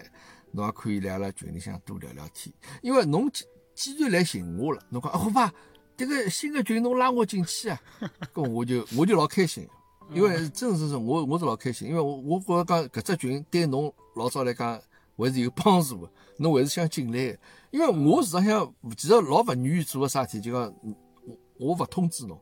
[0.52, 2.52] 侬也可以来阿拉群里向多聊聊天。
[2.82, 5.52] 因为侬既既然来寻我了，侬讲好吧。
[5.96, 7.80] 这个新的群侬拉我进去啊，
[8.34, 9.68] 搿我就我就老开心，
[10.12, 14.80] 因为真是是我我是老开心，因为我我觉着讲搿只群对侬老早来讲
[15.16, 17.36] 还是有帮助的，侬还是想进来，
[17.70, 20.74] 因为我实际上其实老勿愿意做个啥事体，就讲
[21.58, 22.40] 我我勿通知侬，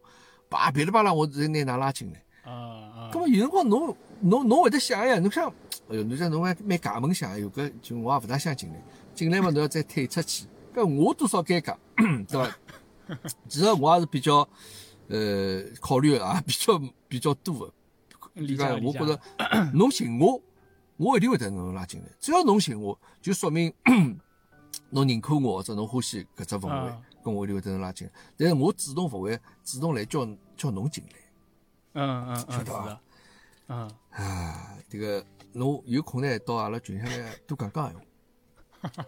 [0.48, 5.48] 叭噼里啪啦我再拿㑚拉进来，啊啊，搿么有辰光侬侬侬会得想呀，侬想，
[5.88, 8.82] 哎哟，侬想侬还蛮假门想，有个就我也勿大想进来，
[9.14, 11.76] 进来嘛侬要再退出去，搿我多少尴尬，
[12.26, 12.56] 对伐？
[13.48, 14.46] 其实我也是比较，
[15.08, 17.72] 呃，考虑啊比较比较多的。
[18.34, 19.18] 理解我觉着
[19.72, 20.40] 侬寻我，
[20.98, 22.06] 我一定会得侬拉进来。
[22.20, 23.72] 只要侬寻我，就说明
[24.90, 26.92] 侬认可我或者侬欢喜搿只氛围，
[27.24, 28.12] 跟我一定会得侬拉进来。
[28.36, 31.10] 但是我主动勿会主动来叫叫侬进来。
[31.94, 33.00] 嗯嗯嗯，晓得伐？
[33.68, 37.98] 嗯啊，这个侬有空呢，到阿拉群下来多讲讲闲
[38.80, 39.06] 话。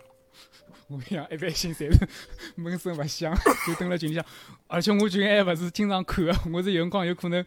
[0.88, 2.08] 我讲一般性侪是
[2.56, 3.32] 闷声勿响，
[3.66, 4.24] 就蹲辣群里向。
[4.66, 7.44] 而且我群还勿是经常看个，我是有辰光有可能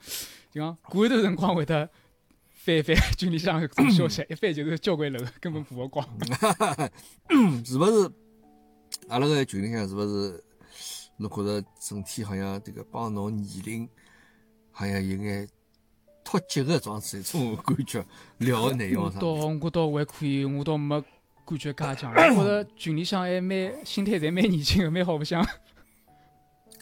[0.49, 1.89] 就讲过一段辰光会得
[2.66, 6.07] 翻一翻群里向搿种消息，一翻 就是交关楼，根本补勿光。
[7.66, 8.11] 是勿是？
[9.09, 10.43] 阿拉个群里向是勿是？
[11.18, 13.89] 侬觉着整体好像这个帮侬年龄
[14.72, 15.47] 好像有眼
[16.24, 18.05] 脱节个状子一种感觉，
[18.38, 19.20] 聊个内容啥？
[19.20, 21.03] 倒我倒还可以，我倒没。
[21.45, 25.45] 感觉介强，我觉着群里向还蛮心态，侪蛮年轻个，蛮好白相。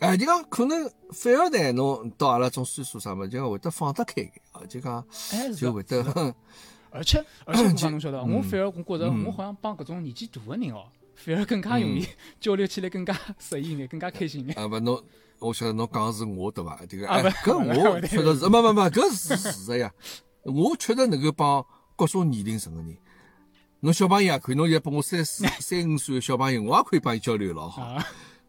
[0.02, 4.22] 哎，就讲可能反而呢，侬到阿拉种岁数啥么，就讲会得放得开
[4.52, 5.06] 啊，就讲
[5.56, 6.02] 就会得。
[6.90, 10.86] 而且而且，讲 侬晓得，我反而我觉着，我好像帮搿种年纪大个人哦，
[11.16, 12.06] 反而更加容易
[12.40, 14.58] 交流起来，更加适应眼，更加开心眼。
[14.58, 15.02] 啊不，侬
[15.38, 16.80] 我晓得侬讲个是我对伐？
[16.90, 19.94] 这个哎，搿我确实是，没没没，搿是事实呀。
[20.44, 21.64] 我确实能够帮
[21.96, 22.98] 各种年龄层个人。
[23.82, 27.98] 侬小朋友也可以，侬现在拨我 三四三五岁个小朋友，我也可以帮伊交流老好。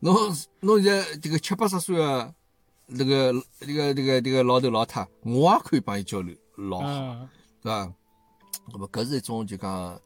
[0.02, 2.34] 啊，侬侬现在这个七八十岁啊
[2.86, 7.28] 那个那个那个那个老头老太，我也可以帮伊交流老好，嗯，
[7.62, 7.92] 对伐？
[8.72, 10.00] 那么搿是一种就讲，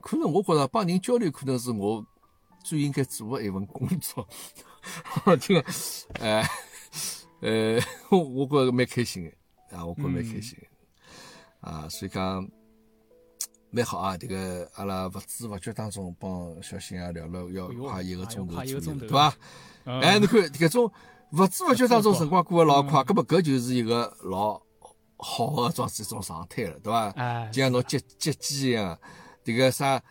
[0.00, 2.04] 可能我觉着帮人交流，可能是我
[2.64, 4.26] 最应该做的一份工作。
[5.40, 5.64] 这个，
[6.20, 6.48] 哎
[7.40, 7.80] 呃，
[8.10, 12.48] 我我觉着蛮开心的啊，我觉着蛮开心的、啊，所以讲。
[13.74, 14.16] 蛮好啊！
[14.18, 19.34] 这个阿拉不知不觉当中帮小新啊聊了要快一个钟头左右，对伐？
[19.84, 20.92] 嗯哎，你看搿种
[21.30, 24.60] 不知不觉当中辰光过得老快，嗯搿么搿就是一个老
[25.16, 27.08] 好个桩子一种状态了，对伐？
[27.16, 28.98] 哎，就像侬接接机一样，
[29.42, 30.02] 这个啥，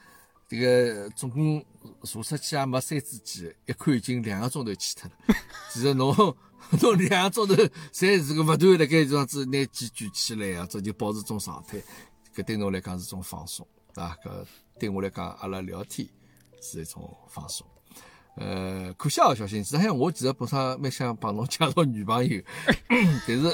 [0.49, 1.64] 这个总共
[2.01, 5.36] 坐出去也没三只机，一看已经两个钟头去脱了。
[5.72, 6.16] 其实侬
[6.82, 7.53] 侬两个钟头
[7.93, 11.82] 侪是个勿断辣盖这样子拿机举起来啊，这就保持种状态，
[12.36, 13.65] 搿对侬来讲是种放松，
[13.95, 14.45] 啊，搿
[14.79, 16.07] 对我来讲，阿拉聊天
[16.61, 17.65] 是一种放松。
[18.38, 22.41] 呃，可惜啊，小新，实际上我其实本身蛮想帮侬介绍女朋友，
[23.27, 23.51] 但是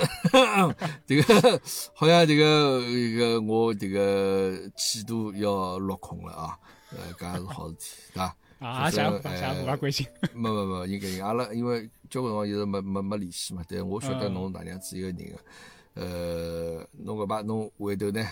[1.08, 1.62] 这个
[1.96, 6.60] 好像这个这个我这个气度要落空了啊，
[6.92, 8.36] 呃，搿也是好事体，对伐？
[8.60, 10.06] 啊，下下一步吧，关心。
[10.36, 18.24] 没没没，应该应该阿拉因为交关辰光一直没没没联系嘛，但我晓得嗯侬哪能样子一个人个，呃，侬搿把侬回头呢，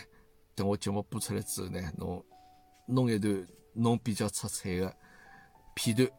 [0.56, 2.26] 等我节目播出来之后呢，侬
[2.88, 4.96] 弄一段侬比较出彩的
[5.76, 6.10] 片段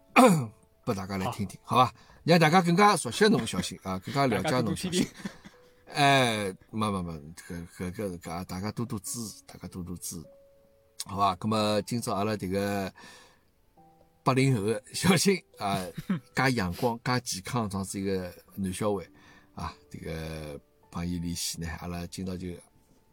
[0.85, 1.93] 拨大家来听听，好伐？
[2.23, 5.07] 让大家更加熟悉侬小新啊，更加了解侬小新。
[5.95, 10.27] 哎，没没没，搿搿搿搿大家多多支持，大家多多支持，
[11.07, 11.35] 好伐？
[11.37, 12.93] 咁么今朝阿拉迭个
[14.23, 15.81] 八零后的小新啊，
[16.35, 19.07] 介阳光、介健康这样子一个男小孩
[19.55, 20.61] 啊，迭个
[20.91, 22.49] 帮伊联系呢，阿拉今朝就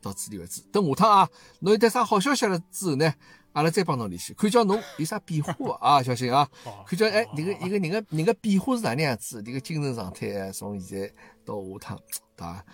[0.03, 0.61] 到此地为止。
[0.71, 1.29] 等下趟啊，
[1.61, 3.11] 侬有得啥好消息了之后呢，
[3.53, 6.47] 阿拉再帮侬联系，看叫侬有啥变化啊， 小新啊。
[6.85, 9.41] 看叫哎，迭个一个人个人个变化是哪能样子？
[9.41, 11.11] 迭个精神状态啊，从现在
[11.45, 11.97] 到下趟，
[12.35, 12.65] 对伐？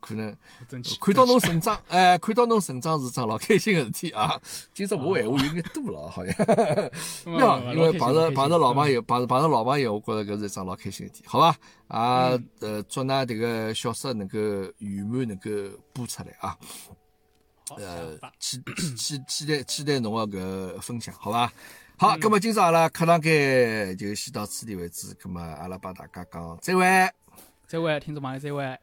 [0.00, 0.34] 可能。
[1.00, 4.40] 看到侬成长， 哎，看到侬成长是桩老开心个事体啊！
[4.74, 6.34] 今朝我闲话有眼多了，好像。
[7.74, 11.56] 因为碰着碰着老朋友，友，碰着碰着老朋友，我觉着搿是一桩老开心个事体，好伐？
[11.88, 14.38] 啊，嗯呃，祝㑚迭个小说能够
[14.78, 15.50] 圆满能够
[15.92, 16.56] 播出来啊！
[17.76, 18.60] 呃期
[18.98, 20.26] 期期待期待侬个
[20.76, 21.52] 搿分享，好伐？
[21.96, 26.82] 好，葛末今朝阿拉课堂间就先到此地为止，葛末阿拉帮大家讲再会。
[27.66, 28.78] 再会，听众朋友，再会。